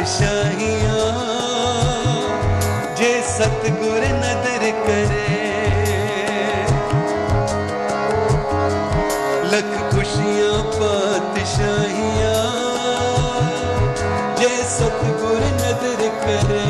[0.00, 1.08] ਪਾਤਸ਼ਾਹੀਆਂ
[2.96, 5.26] ਜੇ ਸਤਗੁਰ ਨਦਰ ਕਰੇ।
[9.50, 12.38] ਲੱਖ ਖੁਸ਼ੀਆਂ, ਪਾਤਸ਼ਾਹੀਆਂ,
[14.38, 16.64] ਜੇ ਸਤਗੁਰ ਨਦਰ ਕਰੇ,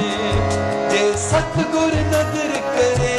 [0.91, 3.10] ਜੇ ਸਤਗੁਰ ਨਦਰ ਕਰੇ।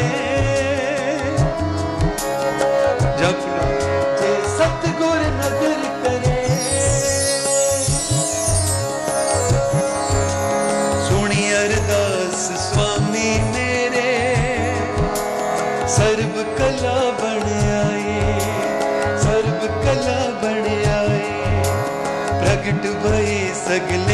[23.72, 24.11] سجل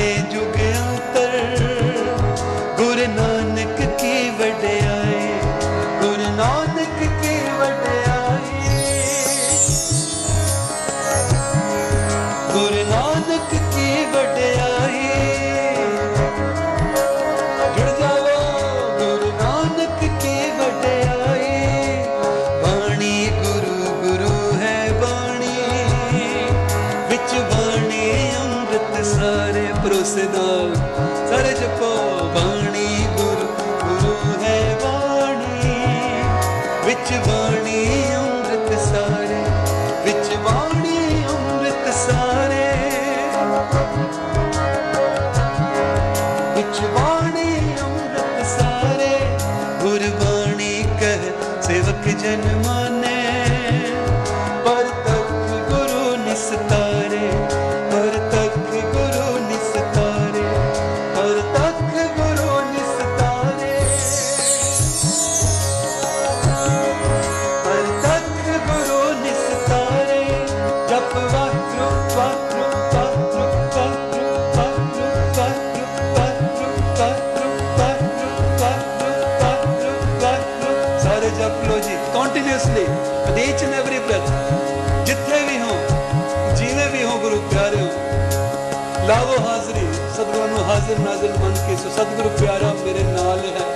[89.08, 93.68] ਲਾਵੋ ਹਾਜ਼ਰੀ ਸਤਿਗੁਰਾਂ ਨੂੰ ਹਾਜ਼ਰ ਨਾਜ਼ਰ ਮੰਨ ਕੇ ਸੋ ਸਤਿਗੁਰੂ ਪਿਆਰਾ ਮੇਰੇ ਨਾਲ ਹੈ।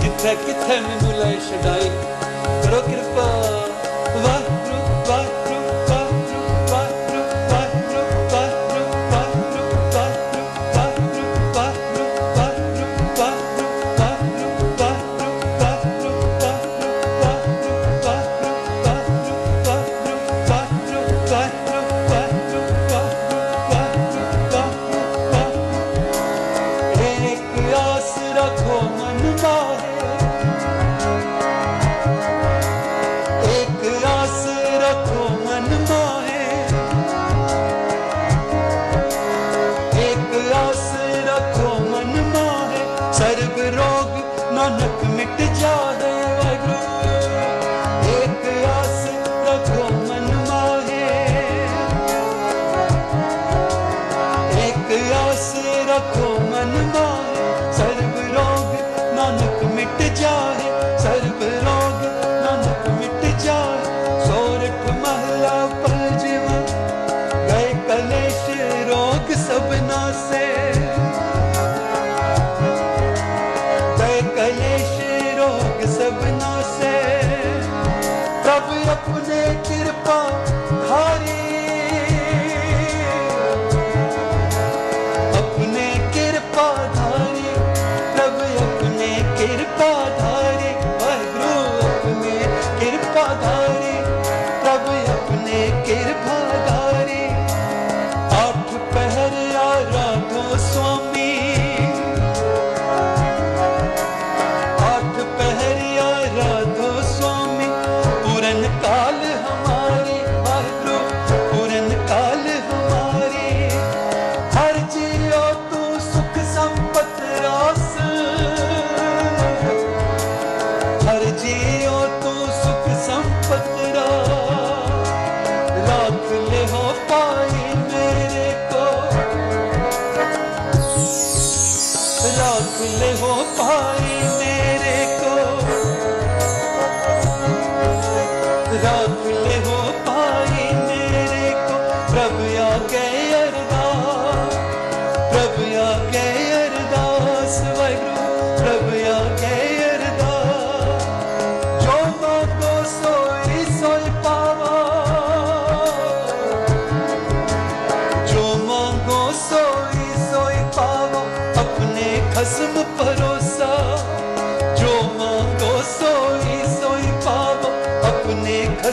[0.00, 1.90] ਜਿੱਥੇ ਕਿੱਥੇ ਮੈਨੂੰ ਲੈ ਛਡਾਈ,
[2.64, 3.26] ਕਰੋ ਕਿਰਪਾ।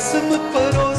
[0.09, 0.92] să mă părori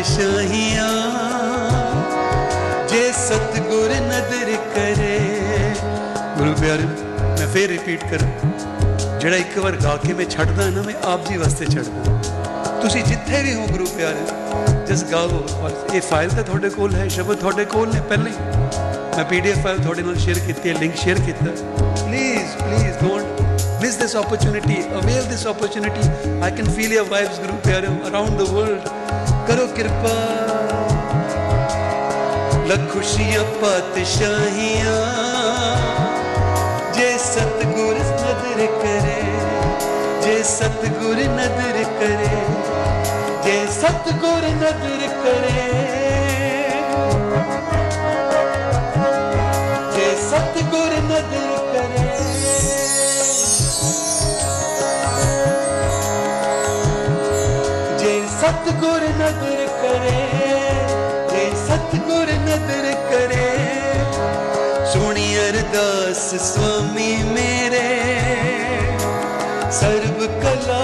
[0.00, 0.86] ਪਾਤਸ਼ਾਹੀਆਂ
[2.90, 5.18] ਜੇ ਸਤਗੁਰ ਨਦਰ ਕਰੇ
[6.36, 6.84] ਗੁਰੂ ਪਿਆਰੇ
[7.38, 11.36] ਮੈਂ ਫੇਰ ਰਿਪੀਟ ਕਰਾਂ ਜਿਹੜਾ ਇੱਕ ਵਾਰ ਗਾ ਕੇ ਮੈਂ ਛੱਡਦਾ ਨਾ ਮੈਂ ਆਪ ਜੀ
[11.36, 16.70] ਵਾਸਤੇ ਛੱਡਦਾ ਤੁਸੀਂ ਜਿੱਥੇ ਵੀ ਹੋ ਗੁਰੂ ਪਿਆਰੇ ਜਸ ਗਾਓ ਔਰ ਇਹ ਫਾਈਲ ਤਾਂ ਤੁਹਾਡੇ
[16.70, 18.30] ਕੋਲ ਹੈ ਸ਼ਬਦ ਤੁਹਾਡੇ ਕੋਲ ਨੇ ਪਹਿਲੇ
[19.16, 21.54] ਮੈਂ ਪੀਡੀਐਫ ਫਾਈਲ ਤੁਹਾਡੇ ਨਾਲ ਸ਼ੇਅਰ ਕੀਤੀ ਹੈ ਲਿੰਕ ਸ਼ੇਅਰ ਕੀਤਾ
[22.00, 23.48] please please don't
[23.82, 26.02] miss this opportunity, avail this opportunity.
[26.42, 28.90] I can feel your vibes, Guru Pyaro, around the world.
[29.48, 30.16] ਕਰੋ ਕਿਰਪਾ।
[32.66, 34.98] ਲੱਖ ਖੁਸ਼ੀਆਂ ਪਾਤਸ਼ਾਹੀਆਂ।
[36.92, 39.22] ਜੇ ਸਤਗੁਰ ਨਦਰ ਕਰੇ,
[40.22, 42.36] ਜੇ ਸਤਗੁਰ ਨਦਰ ਕਰੇ,
[43.44, 45.68] ਜੇ ਸਤਗੁਰ ਨਦਰ ਕਰੇ।
[49.94, 52.10] ਜੇ ਸਤਗੁਰ ਨਦਰ ਕਰੇ।
[59.30, 60.20] ਨਦਰ ਕਰੇ
[61.30, 63.50] ਜੇ ਸਤਗੁਰ ਨਦਰ ਕਰੇ
[64.92, 67.88] ਸੁਣੀ ਅਰਦਾਸ ਸੁਆਮੀ ਮੇਰੇ
[69.70, 70.82] ਸਰਬ ਕਲਾ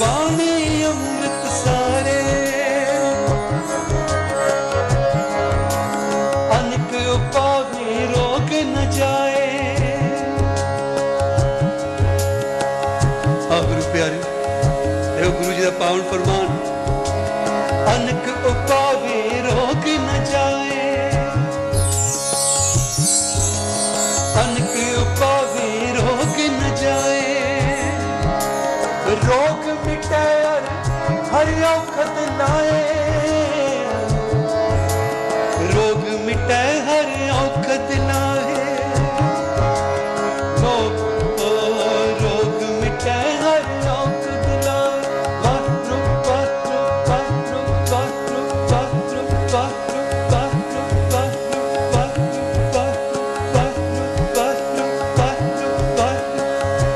[0.00, 0.51] வாழ்வு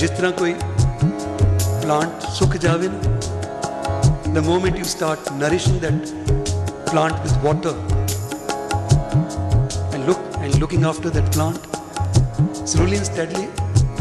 [0.01, 0.55] ਜਿਸ ਤਰ੍ਹਾਂ ਕੋਈ
[1.83, 3.01] ਪਲਾਂਟ ਸੁੱਕ ਜਾਵੇ ਨਾ
[4.35, 6.12] the moment you start nourishing that
[6.91, 7.73] plant with water
[9.93, 11.59] and look and looking after that plant
[12.64, 13.47] slowly and steadily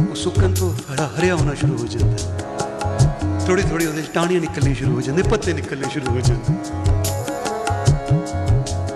[0.10, 2.18] ਉਹ ਸੁੱਕਣ ਤੋਂ ਹਰਾ ਹਰਿਆ ਹੋਣਾ ਸ਼ੁਰੂ ਹੋ ਜਾਂਦਾ
[3.48, 6.89] ਥੋੜੀ ਥੋੜੀ ਉਹਦੇ 'ਚ ਟਾਹਣੀਆਂ ਨਿਕਲਣੀ ਸ਼ੁਰੂ ਹੋ ਜਾਂਦੇ ਪੱਤੇ ਨਿਕਲਣੇ ਸ਼ੁਰੂ ਹੋ ਜਾਂਦੇ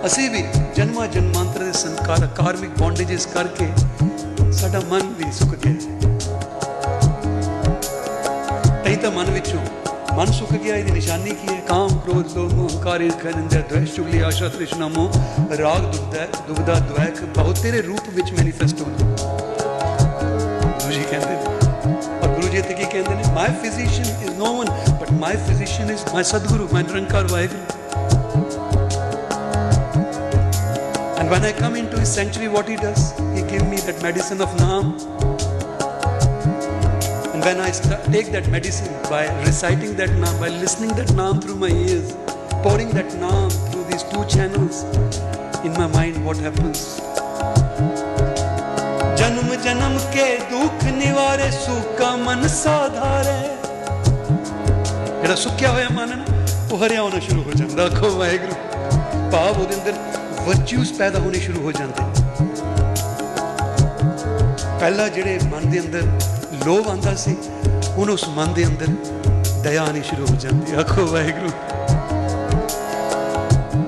[0.06, 0.44] ਅਸੀਂ ਵੀ
[0.76, 3.68] ਜਨਮਾਂ ਜਨਮਾਂਤਰ ਦੇ ਸੰਸਕਾਰ ਕਾਰਮਿਕ ਬੌਂਡੇजेस ਕਰਕੇ
[4.52, 5.74] ਸਾਡਾ ਮਨ ਵੀ ਸੁੱਕ ਗਿਆ
[8.84, 9.60] ਤਈ ਤਾਂ ਮਨ ਵਿੱਚੋਂ
[10.14, 11.60] ਮਨ ਸੁੱਕ ਗਿਆ, ਇਹਦੀ ਨਿਸ਼ਾਨੀ ਕੀ ਹੈ?
[11.60, 15.12] ਕਾਮ, ਕ੍ਰੋਧ, ਲੋਭ, ਮੋਹ, ਹੰਕਾਰੇ ਖੰਡ ਦ੍ਵੇਸ਼, ਚੁਗਲੀ, ਆਸ਼ਾ ਤ੍ਰਿਸ਼ਨਾ ਮੋਹ
[15.58, 19.06] ਰਾਗ ਦੁਖਦਾ ਦੁਖਦਾ ਦ્વੈਕ ਬਹੁਤ ਤੇਰੇ ਰੂਪ ਵਿੱਚ ਮੈਨੀਫੈਸਟ ਹੁੰਦਾ
[20.80, 21.42] ਗੁਰੂ ਜੀ ਕਹਿੰਦੇ ਨੇ।
[22.22, 23.22] ਪਰ ਗੁਰੂ ਜੀ ਤੇ ਕੀ ਕਹਿੰਦੇ ਨੇ?
[23.34, 24.66] My physician is no one
[25.00, 27.73] but my physician is my Satguru my Nirankar Waheguru.
[31.23, 34.41] And when I come into his sanctuary, what he does, he gives me that medicine
[34.41, 34.93] of Naam.
[37.33, 41.41] And when I st- take that medicine by reciting that Naam, by listening that Naam
[41.43, 42.13] through my ears,
[42.63, 44.83] pouring that Naam through these two channels,
[45.63, 46.87] in my mind, what happens?
[49.19, 53.39] ਜਨਮ ਜਨਮ ਕੇ ਦੁੱਖ ਨਿਵਾਰੇ ਸੁਖਾ ਮਨ ਸਾਧਾਰੇ
[55.21, 56.25] ਜਿਹੜਾ ਸੁੱਕਿਆ ਹੋਇਆ ਮਨ ਹੈ ਨਾ
[56.71, 59.93] ਉਹ ਹਰਿਆ ਹੋਣਾ ਸ਼ੁਰੂ ਹੋ ਜਾਂਦਾ ਆਖੋ ਵਾਹਿਗੁਰੂ ਭਾਵ ਉਹਦੇ ਅੰਦਰ
[60.46, 62.12] ਵਰਚੂਸ ਪੈਦਾ ਹੋਣੇ ਸ਼ੁਰੂ ਹੋ ਜਾਂਦੇ ਨੇ।
[64.80, 66.02] ਪਹਿਲਾਂ ਜਿਹੜੇ ਮਨ ਦੇ ਅੰਦਰ
[66.66, 67.36] ਲੋਭ ਆਂਦਾ ਸੀ,
[67.96, 68.86] ਹੁਣ ਉਸ ਮਨ ਦੇ ਅੰਦਰ
[69.62, 71.50] ਦਇਆ ਆਣੀ ਸ਼ੁਰੂ ਹੋ ਜਾਂਦੀ ਹੈ। ਆਖੋ ਵਾਹਿਗੁਰੂ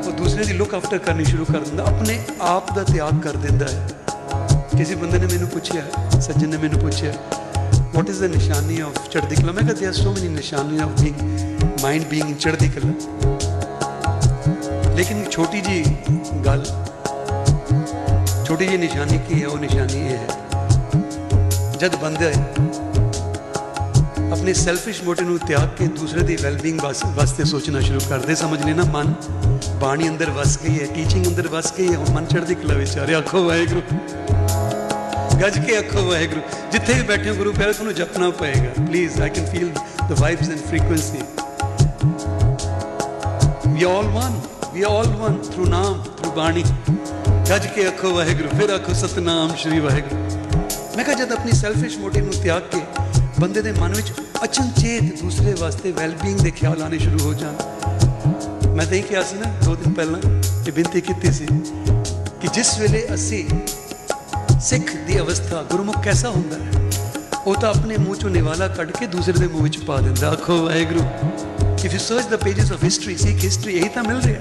[0.06, 3.66] ਉਹ ਦੂਸਰੇ ਦੀ ਲੁੱਕ ਆਫਟਰ ਕਰਨੀ ਸ਼ੁਰੂ ਕਰ ਦਿੰਦਾ, ਆਪਣੇ ਆਪ ਦਾ ਤਿਆਗ ਕਰ ਦਿੰਦਾ
[3.66, 3.88] ਹੈ
[4.76, 5.82] ਕਿਸੇ ਬੰਦੇ ਨੇ ਮੈਨੂੰ ਪੁੱਛਿਆ,
[6.20, 7.12] ਸੱਜਣ ਨੇ ਮੈਨੂੰ ਪੁੱਛਿਆ,
[7.96, 10.90] what is the ਨਿਸ਼ਾਨੀ of ਚੜ੍ਹਦੀ ਕਲਾ ਮੈਂ ਕਿਹਾ, there are so many ਨਿਸ਼ਾਨੀ of
[11.02, 11.18] being,
[11.84, 13.35] mind being in ਚੜ੍ਹਦੀ ਕਲਾ
[14.96, 15.84] ਲੇਕਿਨ ਇੱਕ ਛੋਟੀ ਜੀ
[16.44, 16.64] ਗੱਲ,
[18.46, 19.48] ਛੋਟੀ ਜੀ ਨਿਸ਼ਾਨੀ ਕੀ ਹੈ?
[19.48, 20.26] ਉਹ ਨਿਸ਼ਾਨੀ ਇਹ ਹੈ,
[21.80, 22.32] ਜਦ ਬੰਦੇ
[24.32, 26.80] ਆਪਣੇ ਸੈਲਫਿਸ਼ ਮੋਟਿਵ ਨੂੰ ਤਿਆਗ ਕੇ ਦੂਸਰੇ ਦੀ ਵੈਲਬੀਇੰਗ
[27.16, 29.12] ਵਾਸਤੇ ਸੋਚਣਾ ਸ਼ੁਰੂ ਕਰਦੇ ਸਮਝ ਲੈਣਾ ਮਨ
[29.80, 32.98] ਬਾਣੀ ਅੰਦਰ ਵਸ ਗਈ ਹੈ ਟੀਚਿੰਗ ਅੰਦਰ ਵਸ ਗਈ ਹੈ ਹੁਣ ਮਨ ਚੜ੍ਹਦੀ ਕਲਾ ਵਿੱਚ
[32.98, 33.82] ਆ ਰਿਹਾ ਆਖੋ ਵਾਹਿਗੁਰੂ।
[35.42, 36.40] ਗੱਜ ਕੇ ਆਖੋ ਵਾਹਿਗੁਰੂ।
[36.72, 39.70] ਜਿੱਥੇ ਵੀ ਬੈਠੇ ਹੋ, ਗੁਰੂ ਪਿਆਰੇ, ਤੁਹਾਨੂੰ ਜਪਣਾ ਪਏਗਾ। Please I can feel
[40.08, 41.22] the vibes and frequency
[43.68, 44.40] we all one
[44.76, 46.62] we all one through Naam through Bani
[47.50, 52.24] ਗੱਜ ਕੇ ਆਖੋ ਵਾਹਿਗੁਰੂ ਫਿਰ ਆਖੋ ਸਤਨਾਮ ਸ਼੍ਰੀ ਵਾਹਿਗੁਰੂ ਮੈਂ ਕਿਹਾ ਜਦ ਆਪਣੀ ਸੈਲਫਿਸ਼ ਮੋਟਿਵ
[52.24, 52.80] ਨੂੰ ਤਿਆਗ ਕੇ
[53.40, 54.12] ਬੰਦੇ ਦੇ ਮਨ ਵਿੱਚ
[54.44, 57.56] ਅਚਨਚੇਤ ਦੂਸਰੇ ਵਾਸਤੇ ਵੈਲਬੀਇੰਗ ਦੇ ਖਿਆਲ ਆਣੇ ਸ਼ੁਰੂ ਹੋ ਜਾਣ
[58.68, 60.20] ਮੈਂ ਤਾਂ ਇਹ ਕਿਹਾ ਸੀ ਨਾ ਦੋ ਦਿਨ ਪਹਿਲਾਂ
[60.66, 61.46] ਇਹ ਬੇਨਤੀ ਕੀਤੀ ਸੀ
[62.40, 63.44] ਕਿ ਜਿਸ ਵੇਲੇ ਅਸੀਂ
[64.60, 66.90] ਸਿੱਖ ਦੀ ਅਵਸਥਾ ਗੁਰਮੁਖ ਕੈਸਾ ਹੁੰਦਾ ਹੈ
[67.46, 70.64] ਉਹ ਤਾਂ ਆਪਣੇ ਮੂੰਹ ਚੋਂ ਨਿਵਾਲਾ ਕੱਢ ਕੇ ਦੂਸਰੇ ਦੇ ਮੂੰਹ ਵਿੱਚ ਪਾ ਦਿੰਦਾ ਆਖੋ
[70.64, 71.04] Waheguru
[71.78, 74.40] if you search the pages of history, seek history ਇਹੀ ਤਾਂ ਮਿਲ ਰਿਹਾ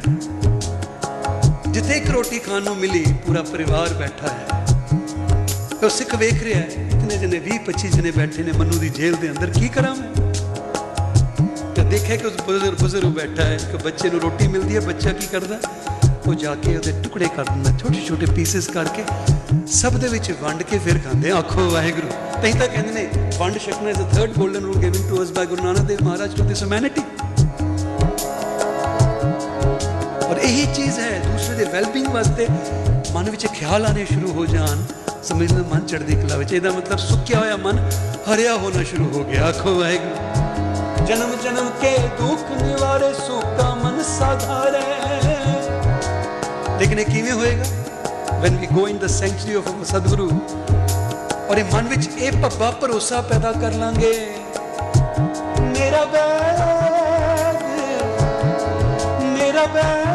[1.67, 4.65] ਜਿੱਥੇ ਇੱਕ ਰੋਟੀ ਖਾਣ ਨੂੰ ਮਿਲੀ ਪੂਰਾ ਪਰਿਵਾਰ ਬੈਠਾ ਹੈ
[5.75, 9.17] ਉਹ ਸਿੱਖ ਵੇਖ ਰਿਹਾ ਹੈ ਕਿੰਨੇ ਜਨੇ 20 25 ਜਨੇ ਬੈਠੇ ਨੇ ਮੰਨੂ ਦੀ ਜੇਲ੍ਹ
[9.21, 10.11] ਦੇ ਅੰਦਰ ਕੀ ਕਰਾਂ ਮੈਂ
[11.73, 15.13] ਤੇ ਦੇਖਿਆ ਕਿ ਉਸ ਬਜ਼ੁਰਗ ਬਜ਼ੁਰਗ ਬੈਠਾ ਹੈ ਕਿ ਬੱਚੇ ਨੂੰ ਰੋਟੀ ਮਿਲਦੀ ਹੈ ਬੱਚਾ
[15.13, 15.59] ਕੀ ਕਰਦਾ
[16.25, 19.03] ਉਹ ਜਾ ਕੇ ਉਹਦੇ ਟੁਕੜੇ ਕਰ ਦਿੰਦਾ ਛੋਟੇ ਛੋਟੇ ਪੀਸਸ ਕਰਕੇ
[19.73, 22.07] ਸਭ ਦੇ ਵਿੱਚ ਵੰਡ ਕੇ ਫਿਰ ਖਾਂਦੇ ਆਖੋ ਵਾਹਿਗੁਰੂ
[22.41, 25.45] ਤਹੀਂ ਤਾਂ ਕਹਿੰਦੇ ਨੇ ਵੰਡ ਛਕਣਾ is a third golden rule given to us by
[25.45, 27.01] Guru Nanak Dev Maharaj to this humanity
[30.45, 32.47] ਇਹੀ ਚੀਜ਼ ਹੈ, ਦੂਸਰੇ ਦੇ ਵੈਲਬੀਇੰਗ ਵਾਸਤੇ
[33.13, 34.81] ਮਨ ਵਿੱਚ ਖਿਆਲ ਆਣੇ ਸ਼ੁਰੂ ਹੋ ਜਾਣ।
[35.23, 37.79] ਸਮਝ ਲਓ, ਮਨ ਚੜ੍ਹਦੀ ਕਲਾ ਵਿੱਚ। ਇਹਦਾ ਮਤਲਬ ਸੁੱਕਿਆ ਹੋਇਆ ਮਨ
[38.27, 44.83] ਹਰਿਆ ਹੋਣਾ ਸ਼ੁਰੂ ਹੋ ਗਿਆ। ਆਖੋ ਵਾਹਿਗੁਰੂ। ਜਨਮ ਜਨਮ ਕੇ ਦੁੱਖ ਨਿਵਾਰੇ ਸੁਖਾ ਮਨ ਸਾਧਾਰੇ।
[46.79, 47.65] ਲੇਕਿਨ ਇਹ ਕਿਵੇਂ ਹੋਏਗਾ?
[48.43, 50.29] When we go in the sanctuary of ਸਤਿਗੁਰੂ
[51.49, 54.13] ਔਰ ਇਹ ਮਨ ਵਿੱਚ ਇਹ ਭੱਬਾ ਭਰੋਸਾ ਪੈਦਾ ਕਰ ਲਾਂਗੇ।
[55.59, 57.63] ਮੇਰਾ ਵੈਦ
[59.23, 60.14] ਮੇਰਾ ਵੈਦ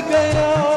[0.00, 0.67] ਦੁੱਖ ਗਿਆ ਰੱਖਣ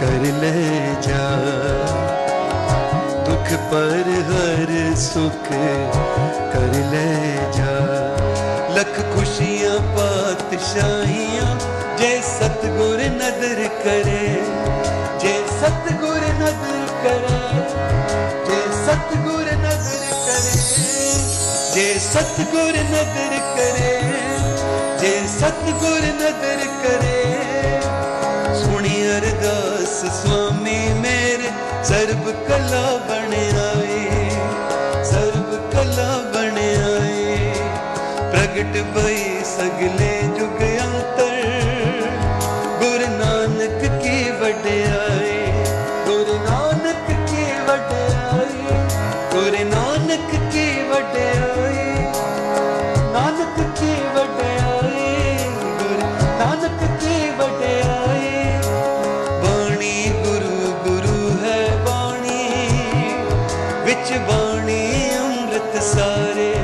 [0.00, 1.20] ਕਰ ਲੈ ਜਾ
[3.26, 5.48] ਦੁਖ ਪਰ ਹਰ ਸੁਖ
[6.52, 7.76] ਕਰ ਲੈ ਜਾ
[8.76, 11.56] ਲੱਖ ਖੁਸ਼ੀਆਂ ਪਾਤਸ਼ਾਹੀਆਂ
[11.98, 14.26] ਜੇ ਸਤਗੁਰ ਨਦਰ ਕਰੇ
[15.20, 17.62] ਜੇ ਸਤਗੁਰ ਨਦਰ ਕਰੇ
[18.46, 21.14] ਜੇ ਸਤਗੁਰ ਨਦਰ ਕਰੇ
[21.74, 23.98] ਜੇ ਸਤਗੁਰ ਨਦਰ ਕਰੇ
[25.00, 27.75] ਜੇ ਸਤਗੁਰ ਨਦਰ ਕਰੇ
[29.16, 31.50] ਸੁਣੀ ਅਰਦਾਸ ਸੁਆਮੀ ਮੇਰੇ
[31.84, 34.30] ਸਰਬ ਕਲਾ ਬਣ ਆਏ
[35.04, 37.52] ਸਰਬ ਕਲਾ ਬਣ ਆਏ
[38.32, 41.34] ਪ੍ਰਗਟ ਭਈ ਸਗਲੇ ਜੁਗ ਅੰਤਰ
[42.80, 45.64] ਗੁਰੂ ਨਾਨਕ ਕੀ ਵਡਿਆਈ
[46.06, 48.78] ਗੁਰੂ ਨਾਨਕ ਕੀ ਵਡਿਆਈ
[49.32, 51.65] ਗੁਰੂ ਨਾਨਕ ਕੀ ਵਡਿਆਈ
[65.76, 66.54] ਅੰਮ੍ਰਿਤ ਸਾਰੇ,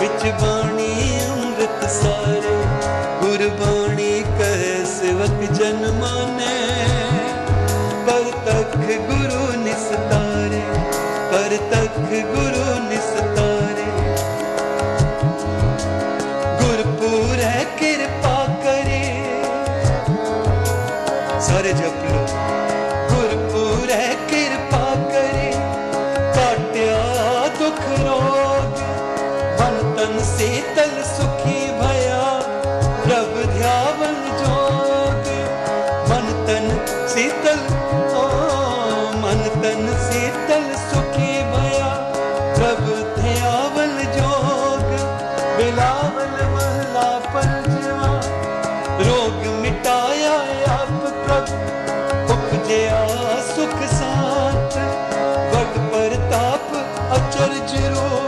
[0.00, 2.56] ਵਿੱਚ ਬਾਣੀ ਅੰਮ੍ਰਿਤ ਸਾਰੇ।
[3.20, 6.56] ਗੁਰਬਾਣੀ ਕਹਿ, ਸੇਵਕ ਜਨ ਮਾਨੇ।
[8.06, 10.60] ਪਰ ਤੱਕ ਗੁਰੂ ਨਿਸਤਾਰੇ,
[11.32, 11.89] ਪਰ ਤੱਕ
[57.40, 58.19] Sergero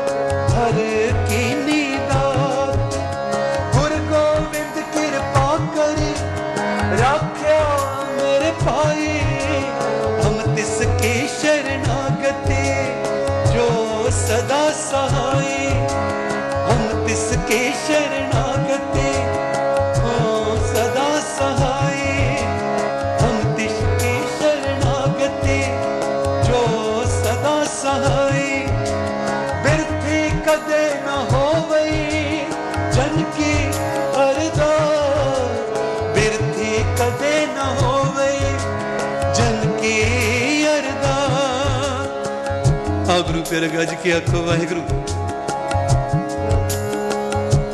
[43.53, 44.81] ਆ ਗੁਰੂ ਪਿਆਰੇ ਗੱਜ ਕੇ ਆਖੋ ਵਾਹਿਗੁਰੂ।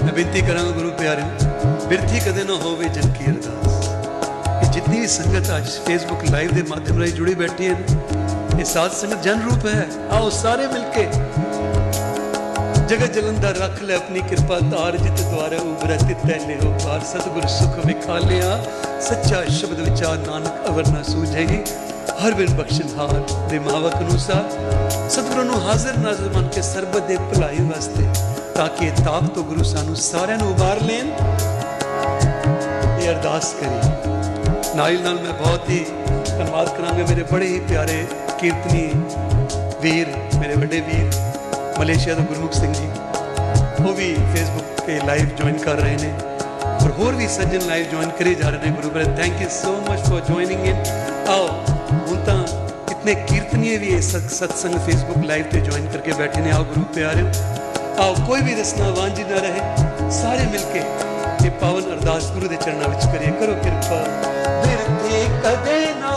[0.05, 1.23] ਮੈਂ ਬੇਨਤੀ ਕਰਾਂਗਾ ਗੁਰੂ ਪਿਆਰੇ
[1.89, 3.87] ਬਿਰਥੀ ਕਦੇ ਨਾ ਹੋਵੇ ਜਨ ਕੀ ਅਰਦਾਸ।
[4.63, 8.65] ਇਹ ਜਿੰਨੀ ਵੀ ਸੰਗਤ ਅੱਜ ਫੇਸਬੁੱਕ ਲਾਈਵ ਦੇ ਮਾਧਿਅਮ ਰਾਹੀਂ ਜੁੜੀ ਬੈਠੀ ਹੈ ਨਾ, ਇਹ
[8.65, 11.07] ਸਾਧ ਸੰਗਤ ਜਨ ਰੂਪ ਹੈ। ਆਓ ਸਾਰੇ ਮਿਲ ਕੇ
[12.89, 17.85] ਜਗਤ ਜਲੰਧਰ ਰੱਖ ਲੈ ਆਪਣੀ ਕਿਰਪਾ ਧਾਰ ਜਿਤ ਦੁਆਰੇ ਉਬਰੈ ਤਿਤੈ ਲਿਓ ਪਾਰ। ਸਤਿਗੁਰ ਸੁਖ
[17.87, 18.61] ਵਿਖਾਲਿਆ
[19.09, 21.61] ਸੱਚਾ ਸ਼ਬਦ ਵਿਚਾਰ ਨਾਨਕ ਅਵਰ ਨਾ ਸੂਝੇਗੀ
[22.19, 27.17] ਹਰ ਬਿਨ ਬਖਸ਼ਣ ਹਾਰ ਦੇ ਮਾਵਕ ਅਨੁਸਾਰ ਸਤਿਗੁਰੂ ਨੂੰ ਹਾਜ਼ਰ ਨਾਜ਼ਰ ਮੰਨ ਕੇ ਸਰਬਤ ਦੇ
[27.17, 28.07] ਭਲਾਈ ਵਾਸਤੇ
[28.55, 31.07] ਤਾਂ ਕਿ ਇਹ ਤਾਪ ਤੋਂ ਗੁਰੂ ਸਾਨੂੰ ਸਾਰਿਆਂ ਨੂੰ ਉਬਾਰ ਲੈਣ।
[33.01, 33.89] ਇਹ ਅਰਦਾਸ ਕਰੀ।
[34.77, 35.85] ਨਾਲ ਨਾਲ ਮੈਂ ਬਹੁਤ ਹੀ
[36.29, 38.07] ਧੰਨਵਾਦ ਕਰਾਂਗਾ ਮੇਰੇ ਬੜੇ ਹੀ ਪਿਆਰੇ
[38.41, 38.91] ਕੀਰਤਨੀ
[39.81, 40.07] ਵੀਰ,
[40.39, 41.13] ਮੇਰੇ ਵੱਡੇ ਵੀਰ,
[41.79, 42.89] ਮਲੇਸ਼ੀਆ ਤੋਂ ਗੁਰਮੁਖ ਸਿੰਘ ਜੀ।
[43.89, 46.13] ਉਹ ਵੀ ਫੇਸਬੁੱਕ ਤੇ ਲਾਈਵ ਜੁਆਇਨ ਕਰ ਰਹੇ ਨੇ।
[46.81, 49.73] ਔਰ ਹੋਰ ਵੀ ਸੱਜਣ ਲਾਈਵ ਜੁਆਇਨ ਕਰੇ ਜਾ ਰਹੇ ਨੇ ਗੁਰੂ brother thank you so
[49.83, 50.83] much for joining in
[51.29, 52.39] ਆਓ ਹੁਣ ਤਾਂ
[52.91, 57.25] ਇਤਨੇ ਕੀਰਤਨੀਏ ਵੀ ਇਸ ਸਤਸੰਗ ਫੇਸਬੁੱਕ ਲਾਈਵ ਤੇ ਜੁਆਇਨ ਕਰਕੇ ਬੈਠੇ ਨੇ ਆਓ ਗੁਰੂ ਪਿਆਰੇ
[57.99, 60.83] ਆਓ ਕੋਈ ਵੀ ਰਸਨਾ ਵਾਂਝੀ ਨਾ ਰਹੇ ਸਾਰੇ ਮਿਲ ਕੇ
[61.41, 64.03] ਇਹ ਪਾਵਨ ਅਰਦਾਸ ਗੁਰੂ ਦੇ ਚਰਨਾਂ ਵਿੱਚ ਕਰੀਏ ਕਰੋ ਕਿਰਪਾ
[64.63, 66.08] ਬਿਰਤੇ ਕਦੇ ਨਾ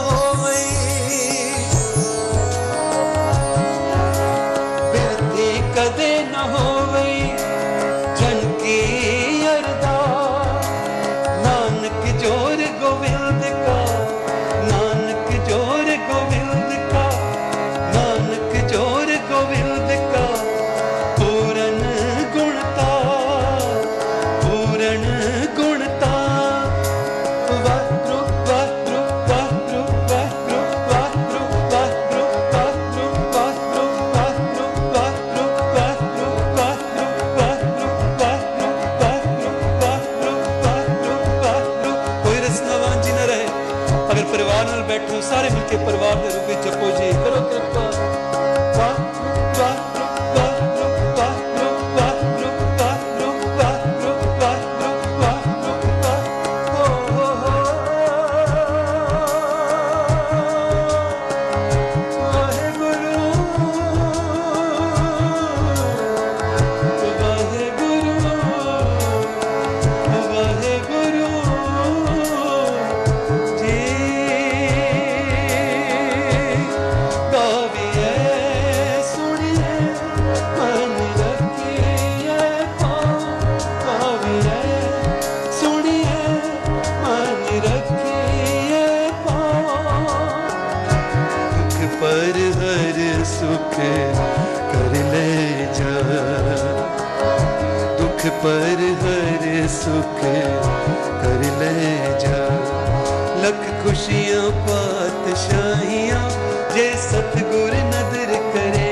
[106.75, 108.91] ਜੇ ਸਤਗੁਰ ਨਦਰ ਕਰੇ,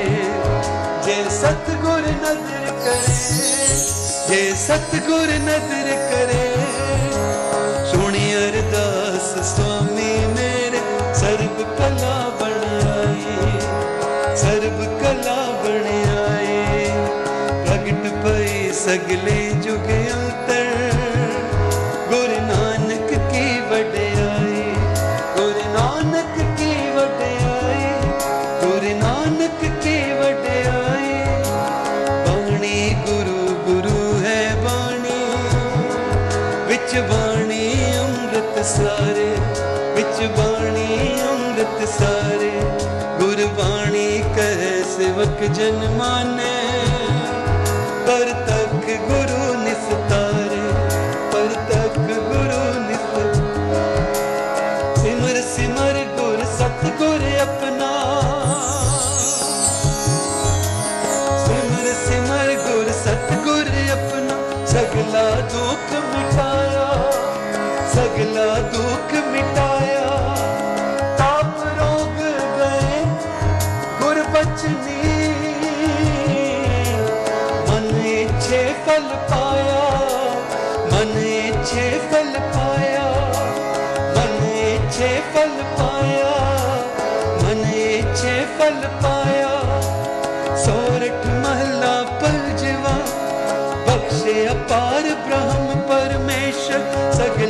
[1.04, 3.14] ਜੇ ਸਤਗੁਰ ਨਦਰ ਕਰੇ,
[4.28, 6.44] ਜੇ ਸਤਗੁਰ ਨਦਰ ਕਰੇ।
[7.90, 10.80] ਸੁਣੀ ਅਰਦਾਸ ਸੁਆਮੀ ਮੇਰੇ,
[11.20, 12.58] ਸਰਬ ਕਲਾ ਬਣ
[12.90, 13.58] ਆਈ
[14.36, 15.86] ਸਰਬ ਕਲਾ ਬਣ
[16.18, 16.86] ਆਈ
[17.66, 19.39] ਪ੍ਰਗਟ ਪਈ ਸਗਲੇ
[29.20, 31.42] ਨਾਨਕ ਕੀ ਵਡਿਆਈ
[32.26, 35.36] ਬਾਣੀ ਗੁਰੂ ਗੁਰੂ ਹੈ ਬਾਣੀ।
[36.66, 39.36] ਵਿੱਚ ਬਾਣੀ ਅੰਮ੍ਰਿਤ ਸਾਰੇ।
[39.94, 42.52] ਵਿੱਚ ਬਾਣੀ ਅੰਮ੍ਰਿਤ ਸਾਰੇ।
[43.20, 46.59] ਗੁਰਬਾਣੀ ਕਹੇ, ਸੇਵਕ ਜਨ ਮਾਨੇ।
[97.12, 97.49] Sakin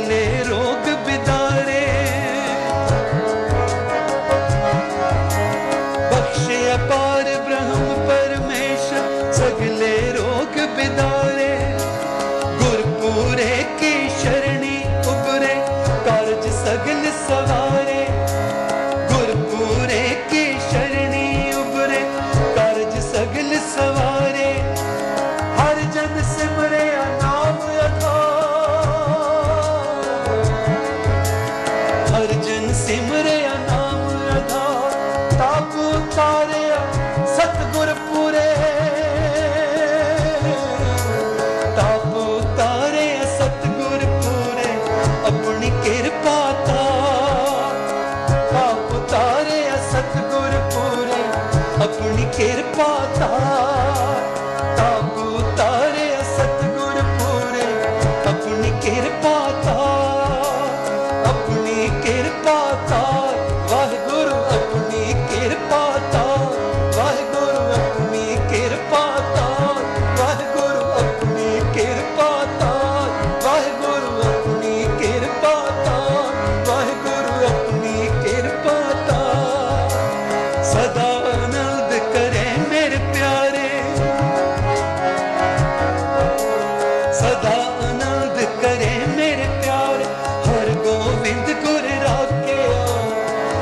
[87.21, 90.03] ਸਦਾ ਆਨੰਦ ਕਰੇ ਮੇਰੇ ਪਿਆਰ।
[90.47, 92.71] ਹਰ ਗੋਬਿੰਦ ਗੁਰ ਰਾਖਿਆ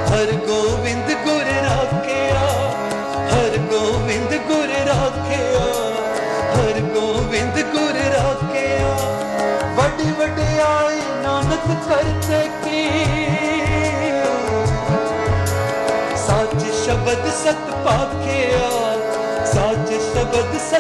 [0.10, 2.40] ਹਰ ਗੋਬਿੰਦ ਗੁਰ ਰਾਖਿਆ
[3.32, 5.64] ਹਰ ਗੋਬਿੰਦ ਗੁਰ ਰਾਖਿਆ
[6.56, 8.96] ਹਰ ਗੋਬਿੰਦ ਗੁਰ ਰਾਖਿਆ
[9.76, 12.88] ਵੱਡੇ ਵਡਿਆਈ ਨਾਨਕ ਕਰਤੇ ਕੀ?
[16.18, 18.70] ਸੱਚ ਸ਼ਬਦ ਸਤ ਪਾਖਿਆ
[19.46, 20.79] ਸੱਚ ਸ਼ਬਦ ਸਤ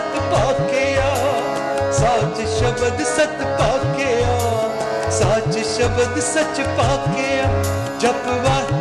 [3.19, 4.35] ਸਤ ਪਾਕਿਆ
[5.11, 7.47] ਸਾਚ ਸ਼ਬਦ ਸਚ ਪਾਕਿਆ
[7.99, 8.78] ਜਪਵਾ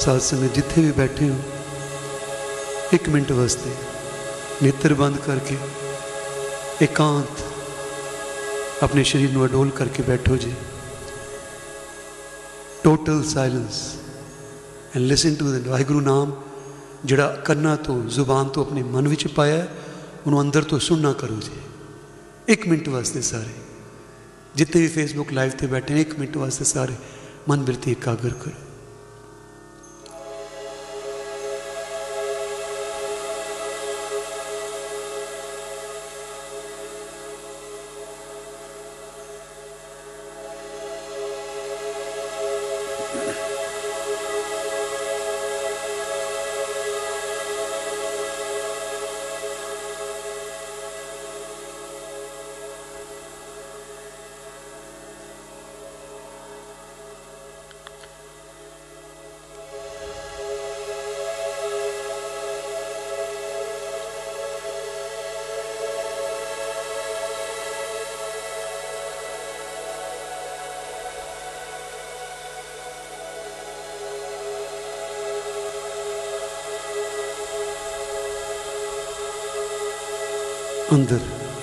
[0.00, 1.36] सत्संग जिथे भी बैठे हो,
[2.94, 3.70] एक मिनट वास्ते
[4.62, 5.54] नेत्र बंद करके,
[6.84, 7.44] एकांत
[8.82, 10.52] अपने शरीर में अडोल करके बैठो जी।
[12.84, 13.78] Total silence
[14.96, 16.32] and listen to Waheguru नाम
[17.06, 19.58] जड़ा कन्ना तो ज़ुबान तो अपने मन में पाया
[20.26, 21.56] उन्होंने अंदर तो सुनना करो जी।
[22.52, 23.54] एक मिनट वास्ते सारे
[24.56, 26.96] जितने भी फेसबुक लाइव से बैठे एक मिनट वास्ते सारे,
[27.48, 28.67] मन बिरती एकाग्र करो।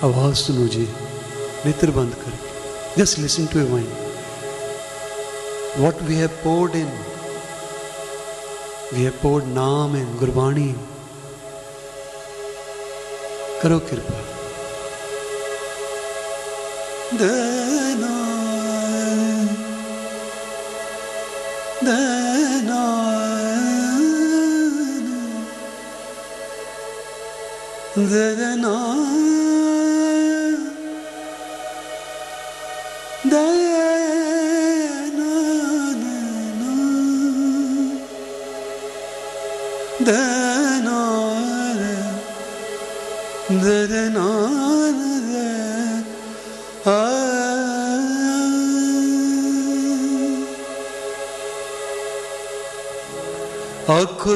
[0.04, 0.82] आवाज़ सुनो जी,
[1.66, 2.32] नेत्र बंद कर।
[2.96, 3.88] Just listen to a mind
[5.82, 6.90] what we have poured in
[8.92, 10.68] we have poured Naam in Gurbani
[13.62, 14.20] करो कृपा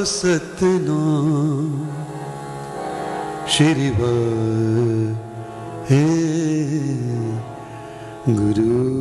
[0.04, 0.78] सत्य
[3.48, 3.90] शिरि
[5.90, 6.04] हे
[8.34, 8.99] गुरु।